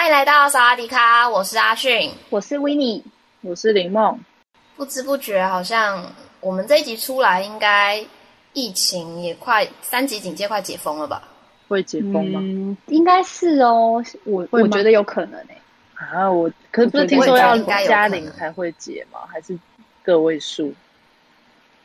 [0.00, 3.04] 欢迎来到萨瓦迪卡，我是阿迅，我是维尼，
[3.42, 4.18] 我是林梦。
[4.74, 6.02] 不知不觉，好像
[6.40, 8.02] 我们这一集出来，应该
[8.54, 11.28] 疫情也快三级警戒快解封了吧？
[11.68, 12.40] 会解封吗？
[12.42, 15.60] 嗯，应该是哦，我我觉得有可能诶、
[15.98, 16.06] 欸。
[16.06, 19.18] 啊，我可是不是听说要加零才会解吗？
[19.30, 19.54] 还是
[20.02, 20.72] 个位数？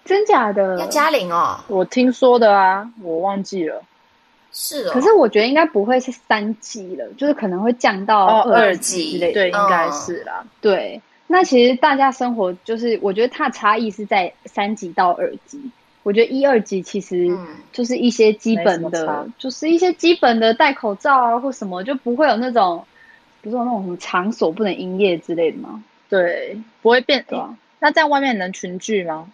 [0.06, 0.80] 真假的？
[0.80, 1.60] 要加零哦？
[1.68, 3.84] 我听说的啊，我忘记了。
[4.58, 9.42] 是哦，可是我觉得应该不会是三级了，就是可能会降到二级之类的。
[9.42, 10.46] 哦、对，应该是啦。
[10.62, 15.60] 对，那其实大家生活就是，我觉得它的差异是在三级到二级。
[16.04, 17.38] 我觉得一二级其实
[17.74, 22.84] 就是一些基本的，嗯、就是一些基本的戴口罩啊或什么，就不会有那种。
[23.42, 25.84] 不是有那种什么场所不能营业之类的吗？
[26.10, 27.24] 对，不会变。
[27.30, 29.30] 对啊，那在外面能群聚吗？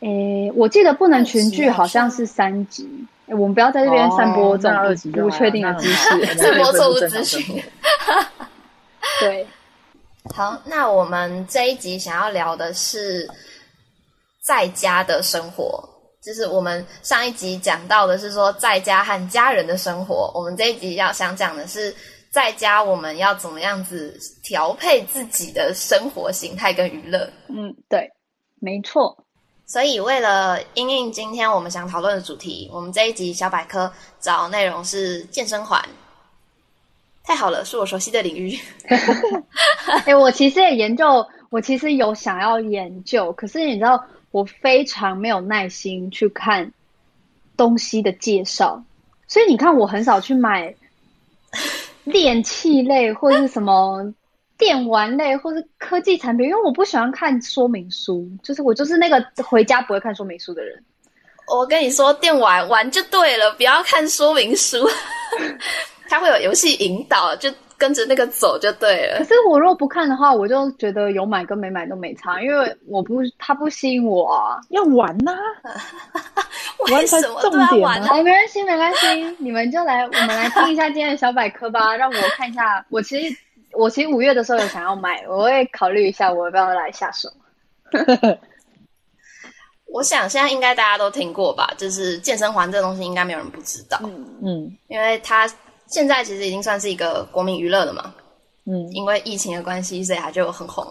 [0.00, 2.88] 诶，我记得不能群聚，好像是三级。
[3.26, 7.62] 诶，我们不要在这边散播这种不确定的知识，散播错误资讯。
[9.20, 9.46] 对，
[10.34, 13.28] 好，那我们这一集想要聊的是
[14.42, 15.82] 在家的生活，
[16.22, 21.94] 就是我们上一集讲到的是说在家和家人的生活，我们这一集要想讲的是。
[22.32, 27.30] 在家我们要怎么样子调配自己的生活形态跟娱乐？
[27.50, 28.10] 嗯，对，
[28.58, 29.14] 没错。
[29.66, 35.82] 所以为了因应今天我们想讨论的主题，我们这一集小百科找内容是健身环。
[37.24, 38.58] 太好了，是我熟悉的领域。
[39.86, 46.70] 哎、欸，我其实也研究，我其实有想要研究，可是你知道，我非常没有耐心去看
[47.56, 48.82] 东西的介绍，
[49.28, 50.74] 所以你看，我很少去买。
[52.04, 54.12] 练器类或者是什么
[54.62, 60.80] 电玩类，或是科技产品，因为我不喜欢看说明书，就是我就是那个回家不会看说明书的人。
[61.48, 64.88] 我跟你说，电玩玩就对了，不要看说明书，
[66.08, 67.52] 它会有游戏引导，就。
[67.78, 69.18] 跟着那个走就对了。
[69.18, 74.60] 可是我若不看的话，我就觉得有买跟没买都没差，因为我不它不吸引我啊。
[74.68, 75.74] 要玩呐、啊，
[76.94, 78.06] 为什么都要玩呢？
[78.12, 81.96] 没关系，没关系，你们就来，我们来听一下今天的小百科吧。
[81.96, 83.36] 让我看一下，我其实
[83.74, 87.28] 我其实五月的时候有想要买， 我会考虑一下我要不要来下手。
[89.86, 93.98] 我想现在应该大家都听过吧，就是健身环这个东西，应该没有人不知道。
[94.04, 95.50] 嗯嗯，因为它。
[95.88, 98.14] 现在其实已经算是一个国民娱乐了嘛，
[98.64, 100.86] 嗯，因为疫情的关系，所以它就很红。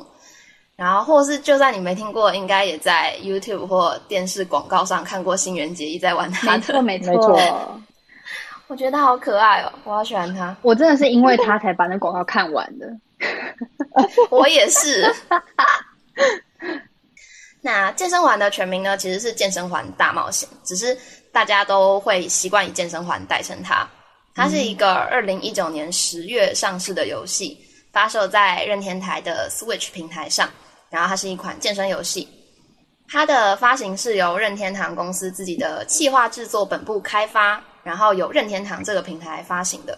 [0.75, 6.55] 然后，或是就算你没听过，应该也在 YouTube 或电视广告上看过新垣结衣在玩它。
[6.55, 7.81] 没错，没错。
[8.71, 10.55] 我觉得它好可爱哦，我好喜欢它。
[10.63, 12.87] 我真的是因为它才把那广告看完的。
[14.31, 15.13] 我也是。
[17.59, 20.97] 那健身环的全名呢，其实是健身环大冒险，只是
[21.33, 23.85] 大家都会习惯以健身环代称它。
[24.33, 27.59] 它是一个二零一九年十月上市的游戏，
[27.91, 30.49] 发售在任天堂的 Switch 平台上。
[30.89, 32.25] 然后它是一款健身游戏，
[33.09, 39.97] 它的发行是由任天堂公司自己的企划制作本部开发，然后由任天堂这个平台发行的。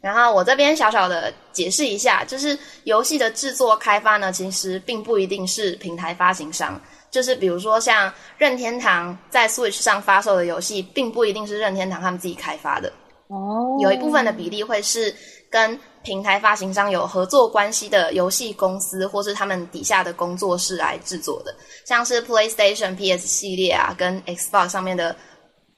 [0.00, 6.80] 然后我这边小小的解释一下，就是游戏的制作开发呢，其实并不一定是平台发行商，
[7.10, 12.92] 就是比如说像任天堂在 Switch 上发售的游戏，并不一定是任天堂他们自己开发的。
[13.26, 15.12] 哦，有一部分的比例会是
[15.50, 21.52] 跟平台发行商有合作关系的游戏公司，或是他们底下的工作室来制作的，
[21.84, 25.14] 像是 PlayStation、PS 系列啊，跟 Xbox 上面的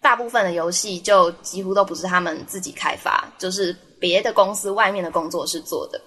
[0.01, 6.01] 大部分的游戏，就几乎都不是他们自己开发，就是别的公司外面的工作室做的。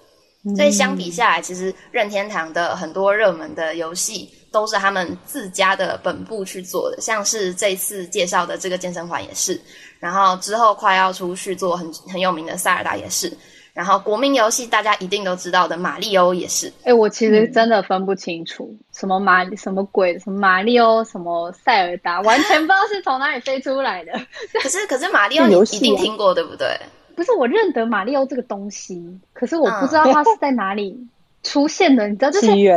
[0.56, 9.58] 所以相比下来，其实任天堂的很多热门的游戏都是他们自家的本部去做的，像是这次介绍的这个健身环也是。
[9.98, 13.34] 然后之后快要出续作很很有名的塞尔达也是，
[13.74, 16.72] 然后国民游戏大家一定都知道的马里欧也是。
[16.84, 24.12] 哎，我其实真的分不清楚、嗯、什么马什么鬼，什么马里欧，什么塞尔达，完全不知道是从哪里飞出来的。
[24.62, 26.68] 可是可是马里欧你一定听过、啊、对不对？
[27.16, 30.96] 不是，我认得马里欧这个东西，可是我不知道它是在哪里
[31.42, 32.72] 出现的，你知道，就是因为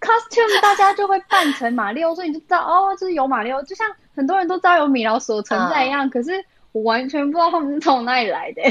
[0.00, 6.06] costume 大家就会扮成马里欧，所以你就知道哦，就是有马里欧，就像很多人都知道有米老鼠存在一样。
[6.06, 8.62] 嗯、可是我完全不知道他们是从哪里来的，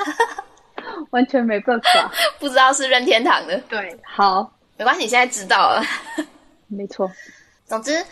[1.08, 3.56] 完全没办法，不知道是任天堂的。
[3.68, 5.82] 对，好，没关系，你现在知道了，
[6.68, 7.10] 没错。
[7.66, 8.04] 总之，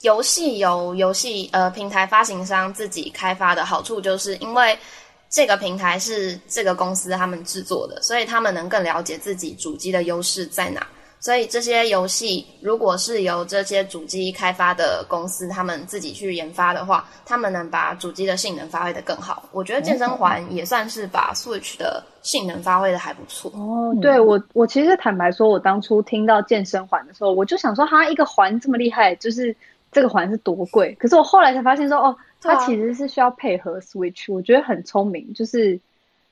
[0.00, 4.76] 游戏由游戏呃平台发行商自己开发的好处，就是因为。
[5.28, 10.86] 这个平台是这个公司他们制作的，所以他们能更了解自己主机的优势在哪。
[11.26, 19.42] 所以这些游戏如果是由这些主机开发的公司他们自己去研发的话，他们能把主机的性能发挥得更好。
[19.50, 23.50] 我觉得健身环也算是把 Switch 的性能发挥得还不错。
[23.56, 29.56] 哦，对，我我其实坦白说，我当初听到健身环的时候，我就想说，哈，一个环这么厉害，就是
[29.90, 30.94] 这个环是多贵？
[30.94, 32.16] 可是我后来才发现说，哦。
[32.40, 35.34] 它其实是需要配合 Switch，我觉得很聪明。
[35.34, 35.80] 就是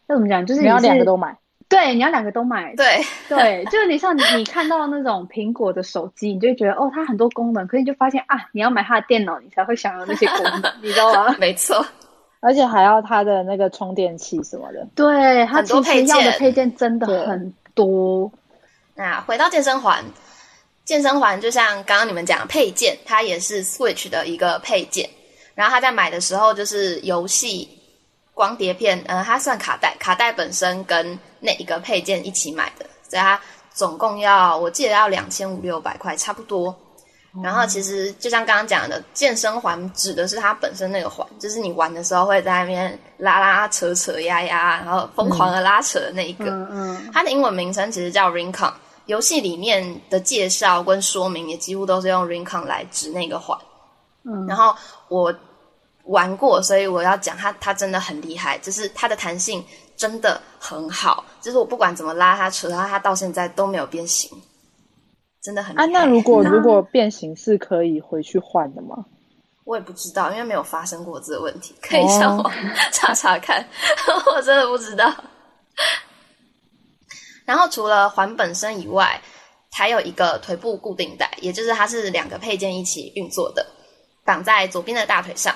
[0.07, 0.47] 要怎么讲？
[0.47, 1.37] 就是你要两个都买，
[1.69, 3.65] 对，你要两个都买，对 对。
[3.67, 11.35] 就是你像你你看到那种苹果的手机，你就会觉得哦，它很多功能，可是你就发现啊，你要买它的电脑，你才会享有那些功能，你知道吗？
[11.41, 11.85] 没错，
[12.41, 14.87] 而且还要它的那个充电器什么的。
[14.95, 18.31] 对，它其实要的配件真的很多。
[18.95, 20.05] 那回到健身环，
[20.85, 25.09] 健身环就像刚刚你们讲的配件，它也是 Switch 的一个配件。
[25.55, 27.69] 然后他在买的时候，就是游戏
[28.35, 33.41] 光碟片，呃，它算卡带，卡带本身跟那一个配件一起买的，所以它
[33.73, 36.75] 总共要，我记得要两千五六百块，差不多。
[37.43, 46.45] 然后其实就像刚刚讲的，健身环指的是它本身那个环，就是你玩的时候会在那边拉拉扯扯压压，然后疯狂的拉扯的那一个。
[46.47, 47.11] 嗯嗯。
[47.13, 48.73] 它的英文名称其实叫 Rincon，
[49.07, 53.59] 游戏里面的介绍跟说明也几乎都是用 Rincon 来指那个环。
[54.23, 54.73] 嗯，然后
[55.09, 55.35] 我
[56.05, 59.65] 玩过，所以我要讲它，它真的很厉害，就是它的弹性
[59.97, 64.31] 真的很好，就是我不管怎么拉它、扯它，它到现在都没有变形，
[65.43, 65.85] 真的很厉害。
[65.85, 69.05] 啊，那如果如果变形是可以回去换的吗？
[69.65, 72.53] 我也不知道，因为没有发生过这个问题，可以上网
[72.93, 73.67] 查查看，
[74.37, 75.11] 我真的不知道。
[77.47, 79.19] 然后除了环本身以外，
[79.73, 83.67] 还有一个腿部固定带，也就是它是两个配件一起运作的。
[84.23, 85.55] 绑在左边的大腿上，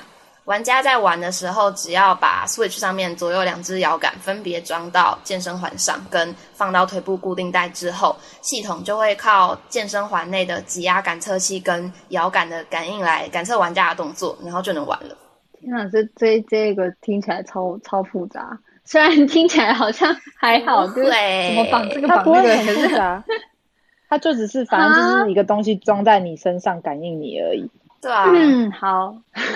[0.48, 15.14] 玩家在玩的时候，只要把 Switch 上面左右两只摇杆分别装到健身环上，跟放到腿部固定带之后，系统就会靠健身环内的挤压感测器跟摇杆的感应来感测玩家的动作，然后就能玩了。
[15.60, 23.22] 天哪，这这这个听起来超超复杂，虽然听起来好像还好，对，怎么绑这个绑那个很复杂，
[24.08, 27.70] 它就只是反正就是一个东西装在你身上感应你而已。
[28.00, 29.14] 对啊，嗯，好。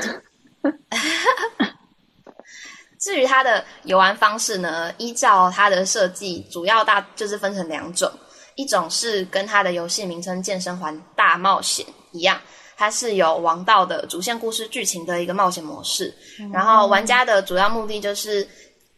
[3.01, 8.11] 至于它的游玩方式呢，依照它的设计，主要大就是分成两种，
[8.55, 12.41] 一种是跟它的游戏名称《健身环大冒险》一样，
[12.77, 18.47] 它是有王道的主线故事剧情的一个冒险模式，嗯、然后玩家的主要目的就是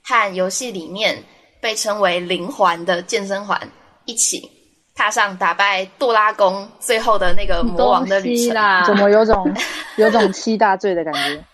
[0.03, 1.23] 和游戏里面
[1.63, 3.59] 被称为灵环的健身环
[4.05, 4.51] 一起。
[4.97, 8.55] 踏上打败杜拉宫最后的那个魔王的旅程，
[8.87, 9.53] 怎么有种
[9.97, 11.45] 有种七大罪的感觉？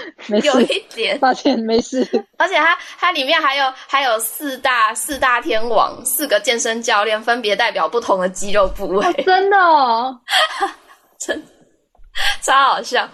[0.26, 2.06] 没事，有一点，抱歉，没事。
[2.36, 9.06] 而且它它里面还有还有四大四大天王，四个健身教练，分别代表不同的肌肉部位。
[9.06, 10.20] 哦、真的哦，
[11.18, 11.42] 真
[12.42, 13.08] 超好笑。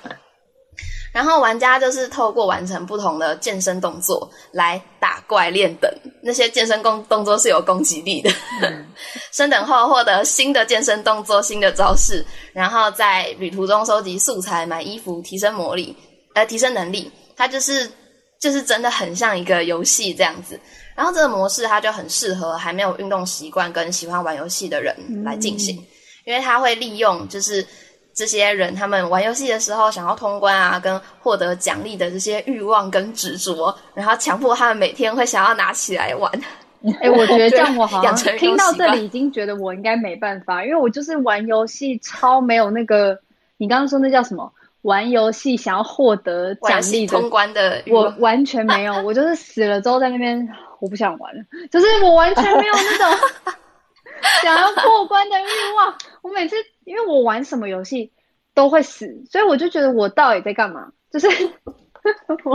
[1.10, 5.90] 然后玩家就是透过完成不同的健身动作来打怪练等，
[6.22, 8.30] 那些健身动动作是有攻击力的。
[8.62, 8.86] 嗯、
[9.32, 15.96] 升等后获得新的健身动作、新的招式，然后在旅途中收集素材、买衣服、提升魔力，
[16.38, 17.10] 呃，提升能力。
[17.36, 17.90] 它就是
[18.38, 20.58] 就是真的很像一个游戏这样子。
[20.94, 25.86] 然后这个模式它就很适合还没有运动习惯跟喜欢玩游戏的人来进行，嗯、
[26.26, 27.66] 因为它会利用就是。
[28.14, 36.28] 这些人他们玩游戏的时候想要通关啊，跟获得奖励的这些欲望跟执着，然后强迫他们每天会想要拿起来玩。
[37.00, 43.16] 哎、欸，我觉得这样我好像听到这里已经觉得我应该没办法，因为我就是玩游戏超没有那个，
[43.56, 44.52] 你刚刚说那叫什么？
[44.82, 50.48] 玩游戏想要获得奖励通关的，我完全没有， 我就是死了之后在那边
[50.80, 53.28] 我不想玩了，就是我完全没有那种
[54.42, 55.94] 想要过关的欲望。
[56.22, 56.56] 我每次。
[56.88, 58.10] 因为我玩什么游戏
[58.54, 60.90] 都会死，所以我就觉得我到底在干嘛？
[61.12, 61.28] 就是
[62.44, 62.52] 我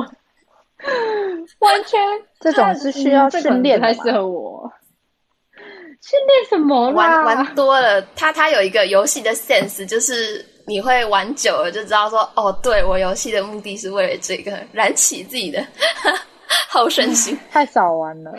[1.59, 2.01] 完全
[2.39, 4.71] 这种是需要训练，才适合我。
[6.01, 7.21] 训练什么啦？
[7.23, 15.65] 玩玩多了，他他有一个游戏的 sense，就是你会玩久了就知道说，哦，对，我游戏的目的是为了这个，燃起自己的
[16.69, 17.37] 好胜心。
[17.51, 18.31] 太少玩了。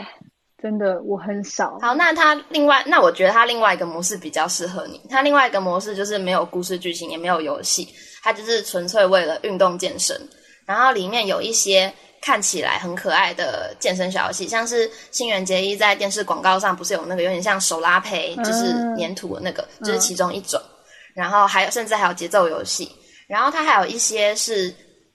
[0.63, 1.79] 真的我很少。
[1.83, 4.99] 好，那它另外，那我觉得它另外一个模式比较适合你。
[5.11, 7.87] 它另外一个模式就是没有故事剧情，也没有游戏，
[8.23, 10.19] 它就是纯粹为了运动健身。
[10.65, 20.59] 然后里面有一些看起来很可爱的健身小游戏，像是新垣结衣在电视广告上不是有那个有点像手拉胚，就是粘土的那个，嗯、就是其中一种。
[21.15, 22.91] 然后还有，甚至还有节奏游戏。
[23.27, 24.73] 然后它还有一些是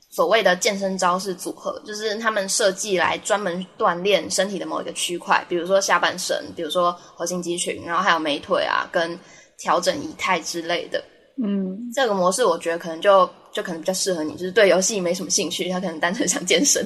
[0.10, 9.18] 所谓的健身招式组合，就是他们设计来专门锻炼身体的某一个区块，比如说下半身，比如说核心肌群，然后还有美腿啊，跟
[9.60, 11.04] 调整仪态之类的。
[11.38, 16.84] 嗯，这个模式我觉得可能就就可能比较适合你，就是对游戏没什么兴趣，他可能单纯想健身。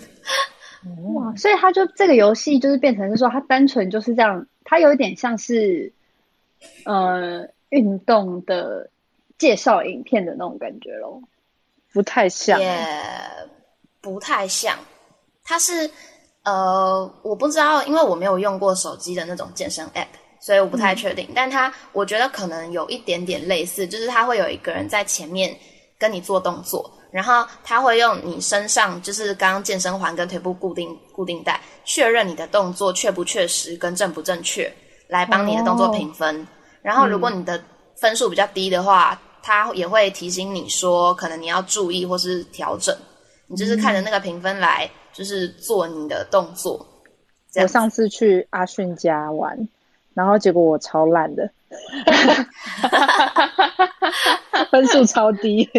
[1.16, 5.92] 哇，所以他就这个游戏就是变成是说，他单纯就是这样，他有一点像是
[6.84, 8.90] 呃运动的。
[9.44, 11.22] 介绍影片的那种感觉咯，
[11.92, 12.88] 不太像，也
[14.00, 14.74] 不太像。
[15.44, 15.92] 它是
[16.44, 20.08] 呃，我不知道，因为我没有用过手机的那种健身 App，
[20.40, 21.26] 所以我不太确定。
[21.28, 25.54] 嗯、但它我觉得可能有一点点类似，就是它会有一个人在前面
[25.98, 34.74] 跟你做动作，然后他会用你身上就是刚刚健身环跟腿部固定固定带确认你的动作确不确实跟正不正确，
[35.10, 36.42] 来帮你的动作评分。
[36.42, 36.48] 哦、
[36.82, 37.62] 然后如果你的
[37.98, 42.96] 分数比较低的话，他也会提醒你说，可能你要注意或是调整。
[43.48, 46.84] 你就是看着那个评分来，就是做你的动作。
[47.56, 49.68] 我上次去阿迅家玩，
[50.16, 51.48] 然后结果我超烂的，
[54.72, 55.70] 分数超低，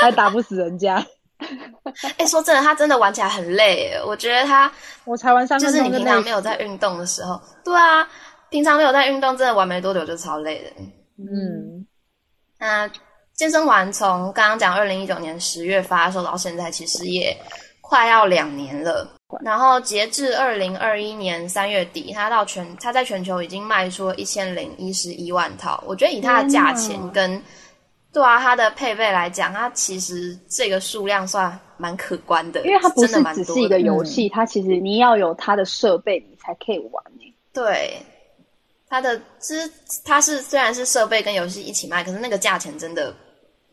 [0.00, 0.96] 还打不死人家。
[1.38, 3.92] 哎、欸，说真的，他真的玩起来很累。
[4.06, 4.72] 我觉得他，
[5.04, 8.08] 我才玩三分钟，就是你平常没有在运动的时候，对啊。
[8.50, 10.70] 平常没有在运动，真的玩没多久就超累的。
[11.18, 11.84] 嗯，
[12.64, 12.90] 那
[13.34, 17.36] 健身环从刚刚讲二零一九年十月发售到现在，其实也
[17.82, 19.06] 快要两年了。
[19.44, 25.84] 然后截至二零二一年三月底，它到全它在全球已经卖出了一千零一十一万套。
[25.86, 27.38] 我觉得以它的价钱跟
[28.10, 37.04] 对啊它的配备来讲，它其实这个数量算蛮可观的，因为它不是只是一个游戏，嗯、它其实你要有它的设备，你才可以玩。
[37.52, 37.94] 对。
[38.94, 39.68] 它的其实
[40.04, 43.12] 它是虽然是设备跟游戏一起卖，可是那个价钱真的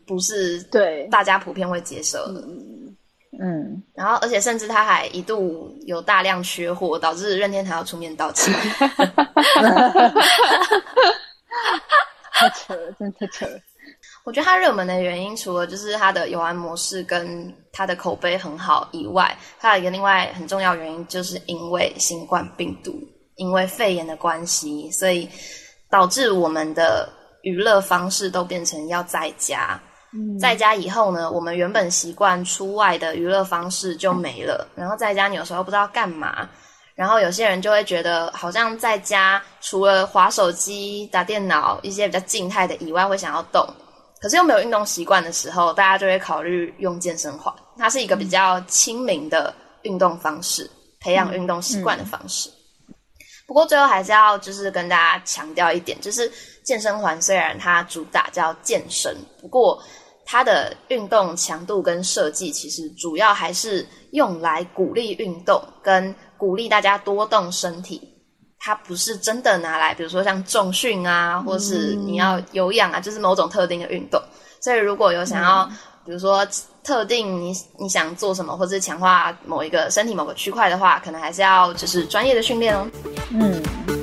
[0.08, 2.42] 不是对大家普遍会接受的。
[2.42, 2.98] 嗯，
[3.40, 8.52] 嗯，然后而且甚至它还一度有大量缺货，导致任天堂要出面道歉。
[12.34, 13.60] 太扯了，真的太扯了。
[14.24, 22.92] 我觉得它热门的原因，除了就是它的游玩模式跟它的口碑很好以外，还有一个另外很重要原因，就是因为新冠病毒。
[23.42, 25.28] 因为肺炎的关系，所以
[25.90, 27.10] 导致我们的
[27.42, 29.82] 娱乐方式都变成要在家。
[30.14, 34.68] 嗯，在家以后呢，我们原本习惯出外的娱乐方式就没了。
[34.76, 36.48] 然后在家，你有时候不知道干嘛。
[36.94, 43.68] 然后有些人就会觉得，好像在家除了滑手机、打电脑一些比较静态的以外，会想要动。
[44.22, 47.52] 可是又没有运动习惯的时候，大家就会考虑用健身环。
[47.76, 50.70] 它是一个比较亲民的运动方式，
[51.00, 52.48] 培养运动习惯的方式。
[52.50, 52.61] 嗯嗯
[53.52, 56.32] 不过最后还是要就是跟大家强调一点，就是
[56.64, 59.78] 健身环虽然它主打叫健身，不过
[60.26, 68.02] 它的运动强度跟设计其实主要还是用来鼓励运动跟鼓励大家多动身体。
[68.58, 74.18] 它不是真的拿来，比如说像重训啊，或是你要有氧啊，就是某种特定的运动。
[74.62, 75.70] 所以如果有想要，
[76.06, 76.48] 比如说。
[76.84, 82.88] 特定你你想做什么，或者是强化某一个身体某个区块的话，可能还是要就是专业的训练哦。
[83.30, 84.01] 嗯。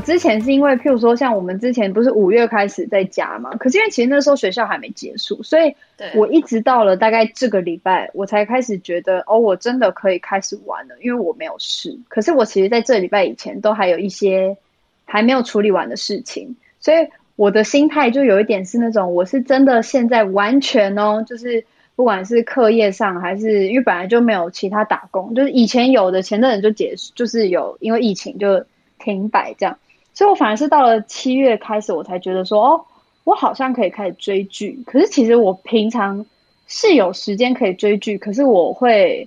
[0.00, 5.74] 之前是因为，譬如说，像我们之前不是五月开始在家嘛，可是因为其实那时候学校还没结束，所以
[6.14, 11.98] 我一直到了大概这个礼拜，我才开始觉得，哦，我真的可以开始玩了，因为我没有事。
[12.08, 14.56] 可是我其实在这礼拜以前都还有一些
[15.04, 21.64] 还没有处理完的事情，所以我的心态就有一点是那种，我是真的现在完全哦，就是
[21.96, 28.64] 不管是课业上还是因为本来就没有其他打工，就是以前有的前阵子就结束，就是有因为疫情就
[28.98, 29.78] 停摆这样，
[30.20, 32.84] 所以我反而是到了七月开始，我才觉得说哦，
[33.24, 34.78] 我好像可以开始追剧。
[34.84, 36.26] 可是其实我平常
[36.66, 39.26] 是有时间可以追剧，可是我会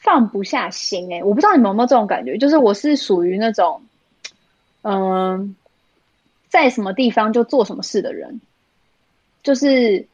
[0.00, 3.80] 放不下心诶，我不知道你们有没有这种感觉，就是我是属于那种。
[4.82, 5.54] 嗯，
[6.48, 8.40] 在什么地方就做什么事的人，
[9.44, 10.04] 就是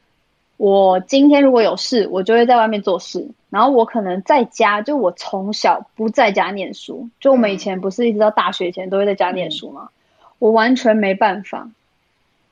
[0.63, 3.29] 我今天如果有事，我就会在外面做事。
[3.51, 9.91] 然后我可能在家，就我从小不在家念书，就我们以前不是一直到大学前都会在家念书吗？
[9.91, 11.69] 嗯、我完全没办法。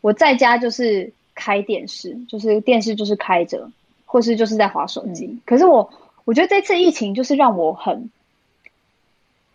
[0.00, 3.70] 我在家就是开电视，就是电视就是开着，
[4.06, 5.26] 或是就是在划手机。
[5.26, 5.88] 嗯、可是我
[6.24, 8.10] 我觉得这次疫情就是让我很。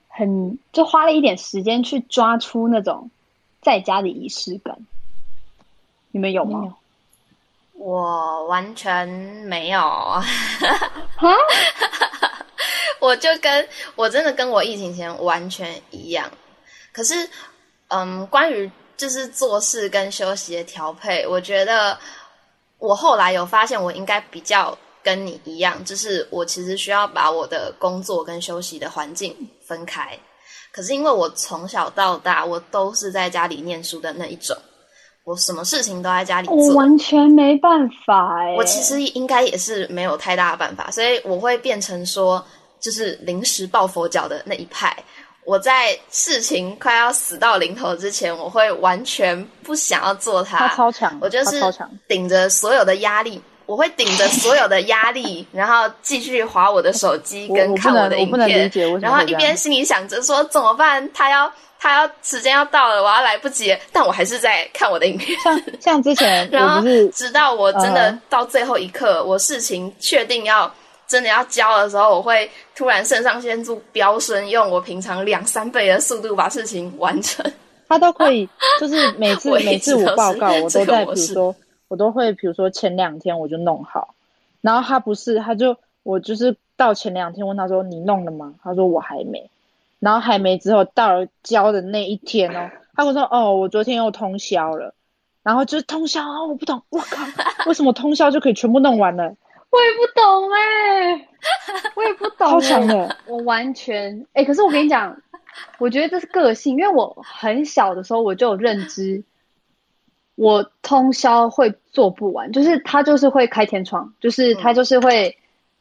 [0.07, 3.09] 很就花了一点时间去抓出那种
[3.61, 4.77] 在家的仪式感，
[6.11, 6.63] 你们有吗？
[6.63, 6.73] 有，
[7.77, 9.79] 我完全没有。
[9.79, 11.35] 哈，
[12.99, 16.29] 我就跟我真的跟我疫情前完全一样。
[16.91, 17.29] 可是，
[17.89, 21.97] 嗯，关于就是做事跟休息的调配，我觉得
[22.79, 24.77] 我后来有发现，我应该比较。
[25.05, 30.17] 跟你一样，就是我其实需要把我的工作跟休息的环境分开。
[30.71, 34.57] 可是因为我从小到大，我都是在家里念书的那一种，
[35.25, 38.53] 我什么事情都在家里做，我完全没办法哎。
[38.55, 42.41] 我其实应该也是没有太大的办法，所以我会变成说，
[42.79, 44.95] 就是临时抱佛脚的那一派。
[45.43, 50.67] 我在事情快要死到临头之前，我会完全不想要做它。
[50.67, 51.59] 他超强，我就是
[52.07, 53.41] 顶着所有的压力。
[53.67, 61.09] 我会顶着所有的压力，然后继续划我的手机跟看我的影片，然后一边心里想着说怎么办？
[61.15, 61.51] 他要
[61.85, 65.39] 他要时间要到了，我要来不及，但我还是在看我的影片。
[65.39, 66.81] 像像之前， 然后
[67.13, 70.73] 直到我真的到最后一刻，我事情确定要
[71.05, 77.45] 真的要交的时候，我会突然肾上腺素飙升，用我平常两三倍的速度把事情完成。
[77.87, 78.49] 他都可以，
[78.81, 81.55] 就是每次每次我报告，我都在比如说。
[81.87, 84.15] 我都会，比如说前两天我就弄好，
[84.59, 88.55] 然后他不是，他就我就是到前两天问他说，你弄了吗？
[88.63, 89.47] 他说我还没，
[89.99, 94.93] 然后还没之后到了交的那一天哦，他跟我说哦，我昨天又通宵了，
[95.43, 97.25] 然后就是通宵啊，我不懂，我靠，
[97.67, 99.23] 为什么通宵就可以全部弄完了？
[99.23, 101.27] 我也不懂哎、欸，
[101.95, 105.15] 我也不懂、欸，超强的，我完全哎、欸，可是我跟你讲，
[105.79, 109.23] 我觉得这是个性，因为我很小的时候我就有认知。
[110.37, 115.35] 我通宵会做不完，就是他就是会开天窗，就是他就是会，嗯、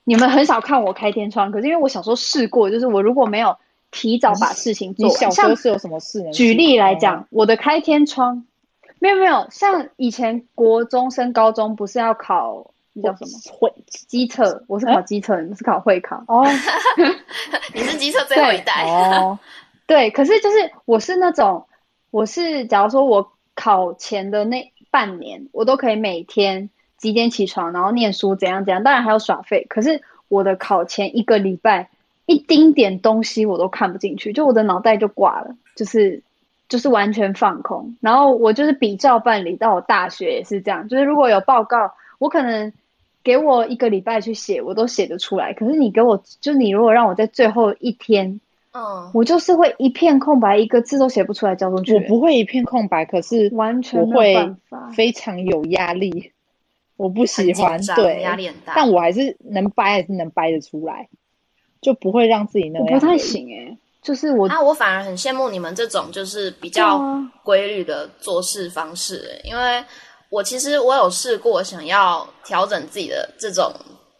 [0.04, 3.56] 你们很少看我开天窗，可是因为我小时候试过，就是我如果没有
[3.94, 6.32] 提早把事情做完，你小时候是有什么事呢？
[6.32, 8.44] 举例来讲，哦、我的开天窗，
[8.98, 16.44] 没有没有，像以前国中升高中不是要考那叫什么会机测，我是考机测，你们是考会考哦，
[17.72, 19.38] 你是机测最后一代哦，
[19.86, 21.64] 对，可是就是我是那种，
[22.10, 23.30] 我是假如说我。
[23.56, 28.82] 考前的那半年，我都可以每天几点起床，然后念书，怎样怎样。
[28.82, 29.64] 当然还有耍废。
[29.70, 31.88] 可是我的考前一个礼拜，
[32.26, 36.22] 一丁点东西我都看不进去，就我的脑袋就挂了，就是
[36.68, 37.96] 就是完全放空。
[38.00, 40.88] 然后我就是比照办理，到我大学也是这样。
[40.88, 42.72] 就是如果有报告，我可能
[43.22, 45.52] 给我一个礼拜去写，我都写得出来。
[45.52, 48.40] 可是你给我，就是你如果让我在最后一天。
[48.76, 51.94] 嗯，我就是会一片空白，一个字都写不出来交出去。
[51.94, 54.34] 我不会一片空白，可是完全不会
[54.92, 56.32] 非常有压力。
[56.96, 58.72] 我不喜欢，对，压力很大。
[58.74, 61.08] 但我还是能掰，还是能掰得出来，
[61.84, 62.88] 就不会让自己那样。
[62.88, 66.98] 我不太行哎、欸，就是我，啊我反而很羡慕你们这种就是比较
[67.42, 69.84] 规律的做事方式、欸，因为
[70.30, 73.70] 我其实我有试过想要调整自己的这种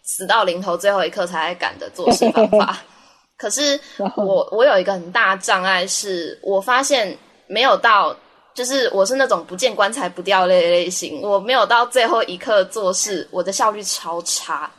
[0.03, 2.79] 死到临头最后一刻才赶的做事方法。
[3.38, 3.81] 可是
[4.16, 8.14] 我我有一个很大的障碍，是我发现没有到，
[8.55, 14.70] 就是我是那种不见棺材不掉泪的类型，我没有到最后一刻做事，我的效率超差。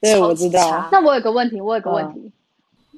[0.00, 0.88] 对，我知道。
[0.92, 2.32] 那我有个问题，我有个问题，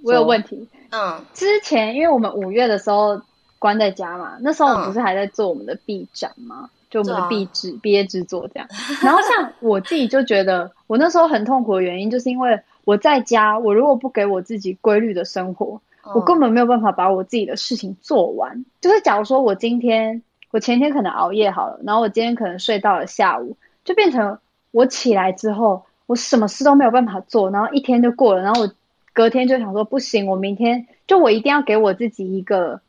[0.04, 0.68] 我有问题。
[0.90, 3.20] 嗯，之前因为我们五月的时候
[3.58, 6.70] 关在家嘛，那时候我们不是还在做我们的毕展吗？
[6.90, 8.68] 就我们的毕制毕业制作这样。
[9.02, 12.58] 然后像我自己就觉得，我那时候很痛苦的原因，就是因为。
[12.84, 18.64] 我在家，我如果不给我自己规律的生活，嗯、我根本没有办法把我自己的事情做完。
[18.80, 24.38] 就是假如说我今天，我前天可能熬夜好了，然后我今天可能睡到了下午，就变成
[24.70, 28.72] 我起来之后，我什么事都没有办法做，然后一天就过了，然后我
[29.12, 32.80] 隔天就想说不行，我明天就我一定要给我自己一个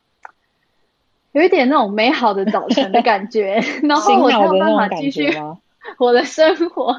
[1.34, 5.30] 有一点那种美好的早晨的感觉， 然后我才有办法继续
[6.00, 6.94] 我的生活。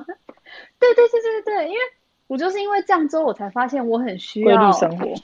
[0.78, 1.80] 对对对对对，因为
[2.26, 5.14] 我就是因为这样之后，我才发现我很需要规律生活，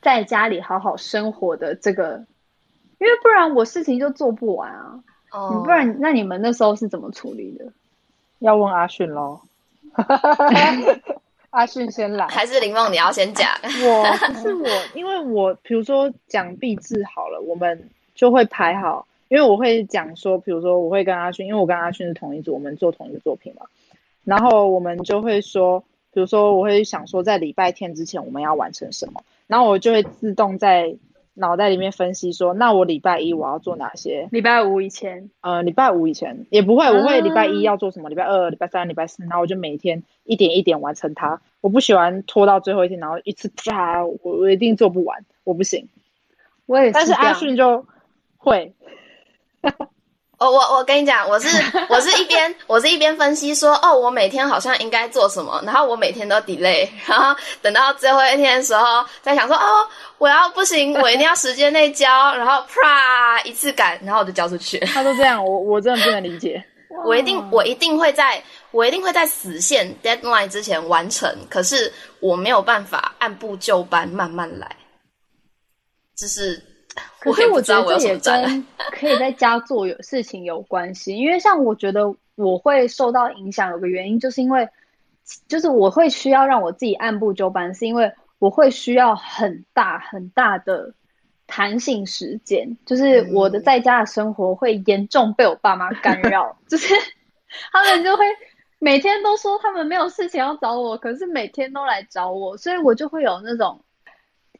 [0.00, 2.24] 在家里好好生活的这个，
[2.98, 5.04] 因为不然我事情就做不完啊。
[5.32, 7.72] 哦、oh.，不然那你们那时候是怎么处理的？
[8.38, 9.40] 要问阿迅喽。
[11.50, 13.48] 阿迅先来，还是林梦你要先讲？
[13.62, 14.04] 我
[14.42, 23.66] 是我，因为我比如说讲毕制好了，我们就会排好，因为我会讲说，比如说我会跟阿迅，因为我跟阿迅是同一组，我们做同一个作品嘛，
[24.24, 30.96] 然后我们就会说，比如说我会想说，在礼拜天之前我们要完成什么，然后我就会自动在。
[31.34, 34.28] 脑袋里面分析说，那我礼拜一我要做哪些？
[34.30, 38.08] 礼拜五以前，呃，礼拜五以前也不会，我会礼拜一要做什么？
[38.08, 41.40] 礼拜二、礼拜三、礼拜四，然后我就每天一点一点完成它。
[41.60, 45.88] 我不喜欢拖到最后一天，然后一次啪，我我一定做不完，我不行。
[46.66, 47.84] 我也是，但是阿迅就
[48.36, 48.72] 会。
[50.38, 51.48] 我我我跟你讲，我是
[51.88, 59.86] 我是一边我是一边分析说，哦，我每天好像应该做什么，然后我每天都 delay，然后等到最后一天的时候再想说，哦，
[60.18, 64.78] 我要不行，我一定要时间内交，然后啪一次赶，然后我就交出去。
[64.80, 66.62] 他都这样，我我真的不能理解。
[67.04, 74.76] 我一定我一定会在我一定会在死线 deadline 之前完成，可是我没有办法按部就班慢慢来，
[76.16, 76.60] 就是。
[77.24, 84.68] 可是我觉得这也跟 可以在家做有事情有关系，因为像我觉得我会受到影响，有个原因就是因为，
[85.48, 90.92] 就是我会需要让我自己按部就班，是因为我会需要很大很大的
[91.46, 96.92] 弹性时间，就是我的在家的生活会严重被我爸妈干 扰，就是
[97.72, 98.24] 他们就会
[98.78, 103.80] 每天都说他们没有事情要找我，可是每天都来找我，所以我就会有那种。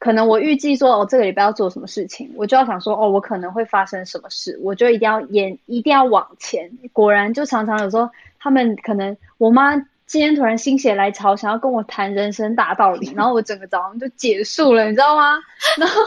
[0.04, 6.70] 可能我预计说哦，这个礼拜要做什么事情，我就要想说哦，我可能会发生什么事，我就一定要演，一定要往前。
[6.92, 15.38] 果然，就常常有时候他们可能我妈今天突然心血来潮，想要跟我谈人生大道理，然后我整个早上就结束了，你知道吗？
[15.80, 16.02] 然后，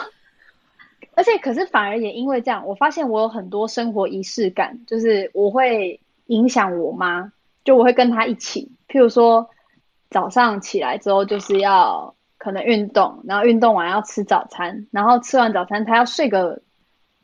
[1.16, 7.32] 而且可是反而也因为这样，我发现我有很多生活仪式感，就是我会影响我妈，
[7.64, 9.50] 就我会跟她一起，譬如说
[10.12, 12.14] 早上起来之后就是要。
[12.38, 16.62] 可能运动，然后运动完要吃早餐，然后吃完早餐他要睡个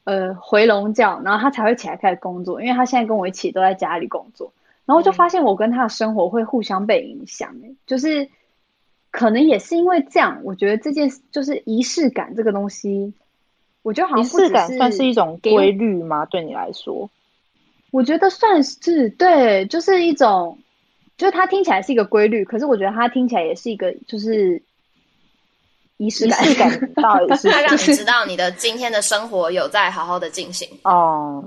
[0.06, 2.62] 呃回笼觉，然后他才会起来开始工作。
[2.62, 4.52] 因为他现在跟我一起都在家里工作，
[4.86, 7.56] 然后我就发现我跟他的生活会互相被影响。
[7.63, 8.28] 嗯，就是
[9.12, 13.13] 可能也是因为这样，我觉得这件就是仪式感这个东西，
[13.84, 16.26] 我觉得好像仪式感算是一种规律吗？
[16.26, 17.10] 对你来说，
[17.91, 20.58] 我觉得算是对，就是一种，
[21.17, 24.62] 就是它听起来是一个规律，可是我觉得它听起来也是一个就是。
[25.97, 31.43] 仪式感，仪式感到底是它让你知道你的今天的生活有在好好的进行哦。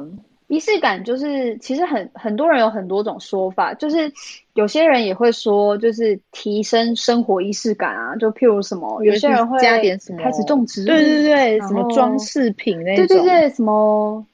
[0.49, 4.11] 仪式感就是其实很很多人有很多种说法，就是
[4.55, 14.25] 有些人也会说，就是提升生活仪式感啊，就譬如什么，有些人会加点什么，开始种植物，对对对，什么装饰品那种，对对对，什么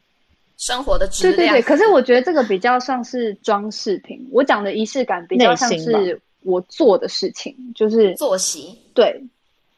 [0.59, 1.63] 生活的质量，对对对。
[1.63, 9.19] 可是我觉得这个比较像是装饰品，我讲的仪式感比较像是我做的事情，就是作息，对。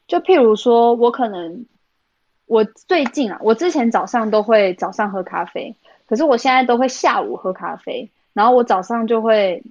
[0.06, 1.64] 就譬如说，我可能
[2.46, 5.74] 我最近啊，我之前早上都会早上喝咖啡，
[6.06, 8.10] 可是我现在都会下午喝咖啡。
[8.34, 9.62] 然后我早上就会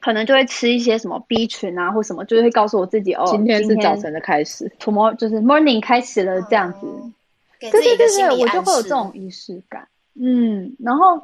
[0.00, 6.80] 可能就会吃一些什么 B 群啊，或什么，就是会告诉我自己哦，今天是早晨的开始，tomorrow 就是 morning 开始了这样子。
[6.82, 7.14] 嗯、
[7.60, 9.88] 对对对对，我就会有这种仪式感。
[10.14, 11.22] 嗯，然后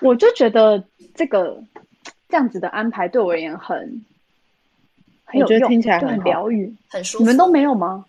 [0.00, 0.84] 我就觉得
[1.14, 1.62] 这个
[2.28, 4.04] 这样子的安排对我而言很。
[5.32, 7.24] 我觉得听起来很疗愈，很舒服。
[7.24, 8.04] 你们都没有吗？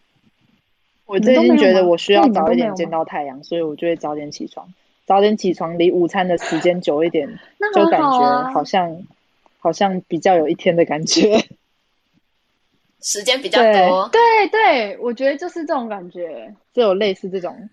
[1.06, 4.67] 我最近觉得我需要早一点见到太阳，所以我就会早点起床。
[5.06, 7.39] 早点起床，离午餐的时间久一点，
[7.73, 9.04] 就感觉好像
[9.60, 11.43] 好像比较有一天的感觉。
[13.01, 17.69] 时间比较多，对对，对，我觉得就是这种感觉，就有类似这种。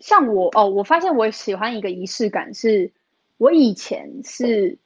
[0.00, 2.90] 像我哦，我发现我喜欢一个仪式感，是
[3.36, 4.78] 我以前是。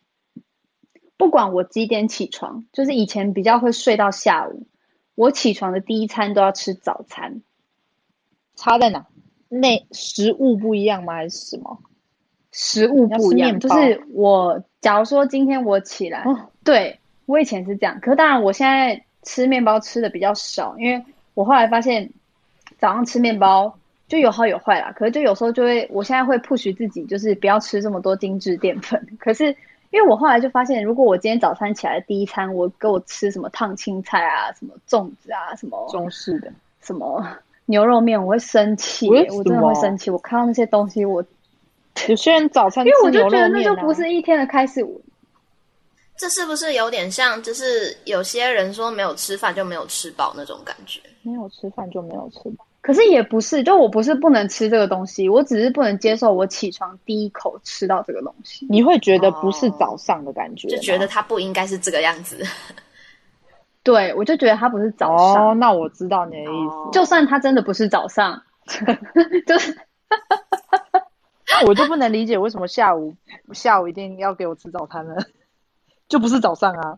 [1.19, 4.67] 不管我几点起床，就是以前比较会睡到下午，
[5.15, 7.41] 我起床的第一餐都要吃早餐。
[8.55, 9.07] 差在哪？
[9.49, 11.15] 那食物不一样吗？
[11.15, 11.79] 还是什么？
[12.53, 21.03] 食物不一样，就是我假如说今天我起来，哦、对，我以前是这样，可是当然我现在吃面包吃的比较少，因为
[21.33, 22.11] 我后来发现
[22.79, 24.93] 早上吃面包就有好有坏啦。
[24.93, 29.17] 可是就有时候就会，我现在会 push 自己，就是不要吃这么多精致淀粉。
[29.19, 29.57] 可是。
[29.91, 37.25] 因为我后来就发现，如果我今天早餐起来的第一餐，我给我吃什么烫青菜啊，什么粽子啊，什么中式的，什么
[37.67, 40.11] 牛肉面，我会生气、欸，我真的会生气。
[40.11, 41.25] 我看到那些东西，我
[42.09, 44.87] 有些人早餐、啊、因为我就觉得那就不是一天的开始。
[46.19, 51.01] 这是不是有点像，就是有些人说没有吃饭就没有吃饱那种感觉？
[51.23, 58.65] 没有吃饭就没有吃饱，可是也不是，就我不是不能吃这个东西，我只是不能接受我起床第一口吃到这个东西。
[58.71, 62.41] 你会觉得不是早上的感觉，就觉得它不应该是这个样子。
[63.83, 65.49] 对，我就觉得它不是早上。
[65.49, 66.77] 哦，那我知道你的意思。
[66.77, 68.41] 哦、就算它真的不是早上，
[69.49, 69.77] 就是，
[71.67, 73.17] 我就不能理解为什么下午
[73.53, 75.17] 下午一定要给我吃早餐呢？
[76.09, 76.97] 就不是早上啊。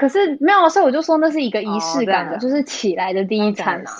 [0.00, 3.90] 可是没有，所以我就说那是一个仪式感的，哦、就是起来的第一餐嘛。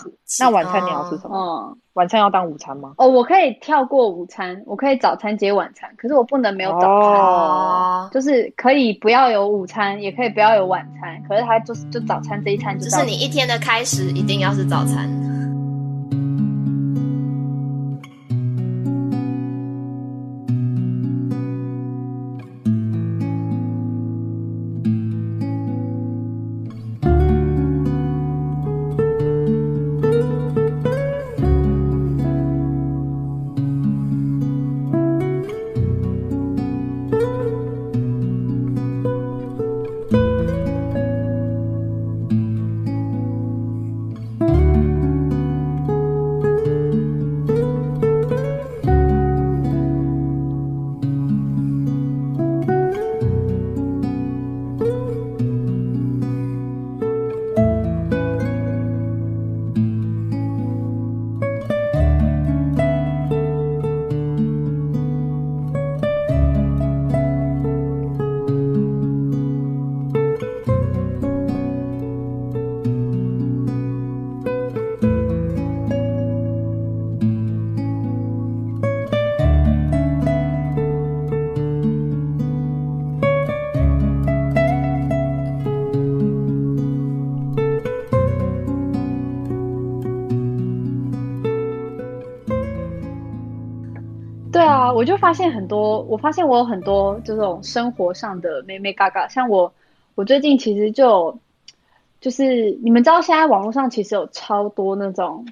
[0.41, 1.37] 那晚餐你要吃什么？
[1.37, 2.95] 嗯，晚餐要当午餐吗？
[2.97, 7.21] 哦，我可以跳过午餐，我可以早餐接晚餐，可是我不能没有早餐。
[7.21, 15.07] 哦，就是可以不要有午餐，也可以不要有晚餐，可是它就是就早餐这一餐就，就是你一天的开始一定要是早餐。
[95.31, 99.73] 发现很多，我发现我有很多这种生活上的妹妹嘎嘎，像我，
[100.17, 101.39] 我最近其实就
[102.21, 105.47] 就是你们知道，现在网络上其实有超多那种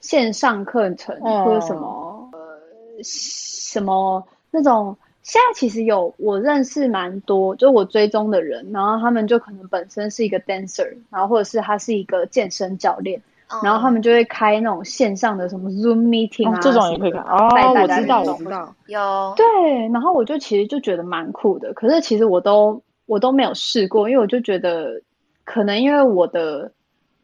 [0.00, 13.22] 线上课程或者什么、哦、呃什么那种，现在其实有我认识蛮多，就我追踪的人，然后他们就可能本身是一个 dancer，然后或者是他是一个健身教练。
[13.62, 17.48] 然后他们就会开那种线上的什么 Zoom meeting 啊，哦、这种也可以看哦。
[17.80, 19.44] 我知道，我知道，有对。
[19.92, 25.00] 然后我就其实就觉得蛮酷的，可是其实我都我都没有试过，因为我就觉得
[25.44, 26.72] 可能因为我的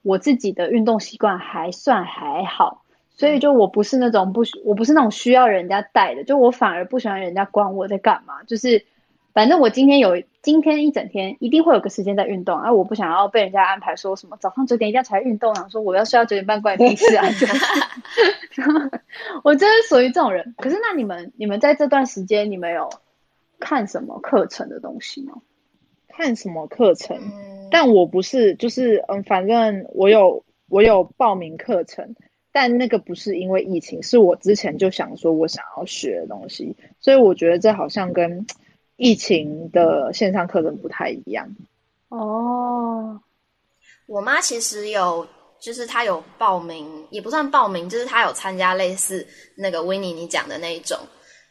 [0.02, 8.84] 我自己的运动习惯还算还好，所以就我不是那种不我不是那种需要人家带的，就我反而不喜欢人家管我在干嘛，就是。
[9.32, 17.26] 反正我今天有今天一整天一定会有个时间在运动，而、啊、我不想要被人家安排说什么早上九点一定要起来运动，然后说我要睡到九点半关你屁事啊！
[19.44, 20.54] 我真是属于这种人。
[20.58, 22.90] 可是那你们你们在这段时间你们有
[23.60, 25.34] 看什么课程的东西吗？
[26.08, 27.16] 看什么课程？
[27.70, 32.16] 但我不是，就是嗯，反正我有我有报名课程，
[32.50, 38.44] 但那个不是因为疫情，是我之前就想说我想要学的东西，所以我觉得这好像跟。
[39.00, 41.48] 疫情的线上课程不太一样
[42.10, 43.18] 哦。
[44.04, 45.26] 我妈其实有，
[45.58, 50.98] 就是她有报名，也不算报名，就是她有参加类似那个 Winnie 你讲的那一种，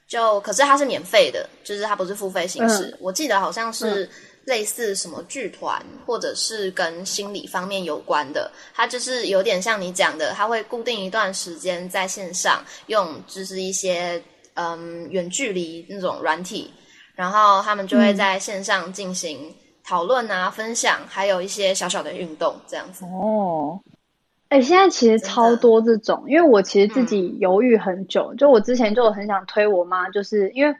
[0.08, 2.84] 就可是它是免费的，就是它不是付费形式。
[2.90, 4.08] 嗯、我记得好像是
[4.46, 8.52] 类似什么剧团，或者是跟心理方面有关的。
[8.76, 14.22] 它就是有点像你讲的，它会固定一段时间在线上用，就是一些
[14.54, 16.72] 嗯远距离那种软体。
[17.20, 19.54] 然后他们就会在线上进行
[19.84, 23.04] 讨论啊、嗯、分享，还有一些小小的运动这样子。
[23.04, 23.78] 哦，
[24.48, 30.74] 哎，现在其实超多这种，因为我其实自己犹豫很久，嗯、就我之前就很想推我妈，就是因为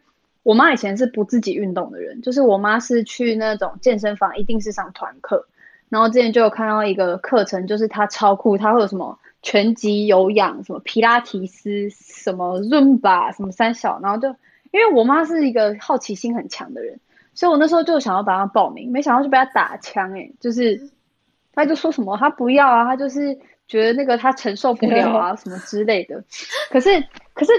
[0.44, 5.46] 我妈以前是不自己运动的人，就是我妈是去那种健身房，一定是上团课。
[5.90, 14.34] 然后之前就有看到一个课程，就是她超酷，她会有什么拳击、有氧、什么皮拉提斯、什么润吧、什么三小，然后就。
[14.72, 17.00] 因为我妈是一个好奇心很强的人，
[17.34, 20.90] 所以我那时候就想要帮她报名，没想到就被她打枪诶，就是
[21.54, 26.24] 她就说什么她不要啊，她就是觉得那个她承受不了啊什么之类的。
[26.70, 26.90] 可是
[27.34, 27.52] 可是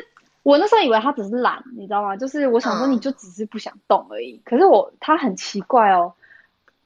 [0.42, 2.16] 我那时候以为她只是懒，你知道吗？
[2.16, 4.40] 就是我想说你就只是不想动而已。
[4.44, 6.14] 可是我她很奇怪哦，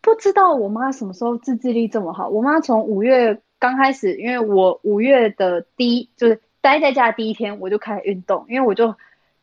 [0.01, 2.29] 不知道我妈什么时候自制力这么好。
[2.29, 8.95] 我妈从五月刚开始，因为我五月的第一就是待在家的第一天，我就开始运动，因为我就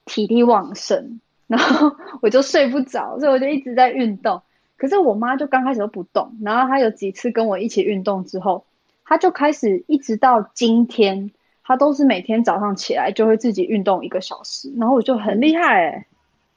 [0.06, 4.42] 体力旺盛，然后 我就睡不着，所以我就一直在运动。
[4.78, 8.66] 可是我妈就刚开始都不动，然后她有几次跟我一起运动之后，
[9.06, 11.32] 她就开始一直到今天，
[11.64, 16.06] 她都是每天早上起来就会自己运动一个小时，然后我就很厉害哎、欸。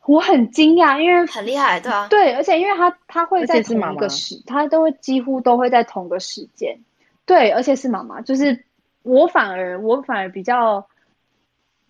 [0.06, 6.78] 我很惊讶，因为很厉害，对啊，对，而且因为他他会在同一个时，他都会几乎都会在同个时间，
[7.24, 8.64] 对，而且是妈妈，就是
[9.02, 10.86] 我反而我反而比较，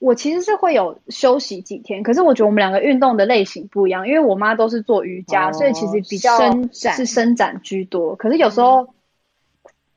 [0.04, 8.88] 我其实是会有休息几天，可是我觉得我们两个运动的类型不一样，因为我妈都是做瑜伽，哦、所以其实比较伸展是伸展居多，可是有时候，嗯、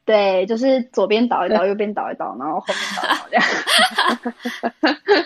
[0.05, 5.25] 对，就是左边倒一倒，右边倒一倒，然后后面倒一倒这样。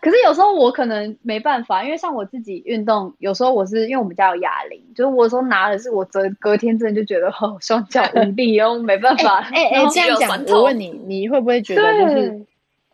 [0.00, 9.40] 可是有时候我可能没办法，因为像我自己运动，有时候我是因为我们家有哑铃，就是我有时候拿的是我隔隔天真的就觉得哦双脚无力哦，没办法。
[9.52, 12.46] 哎哎、欸欸，这样讲，我问你，你会不会觉得就是，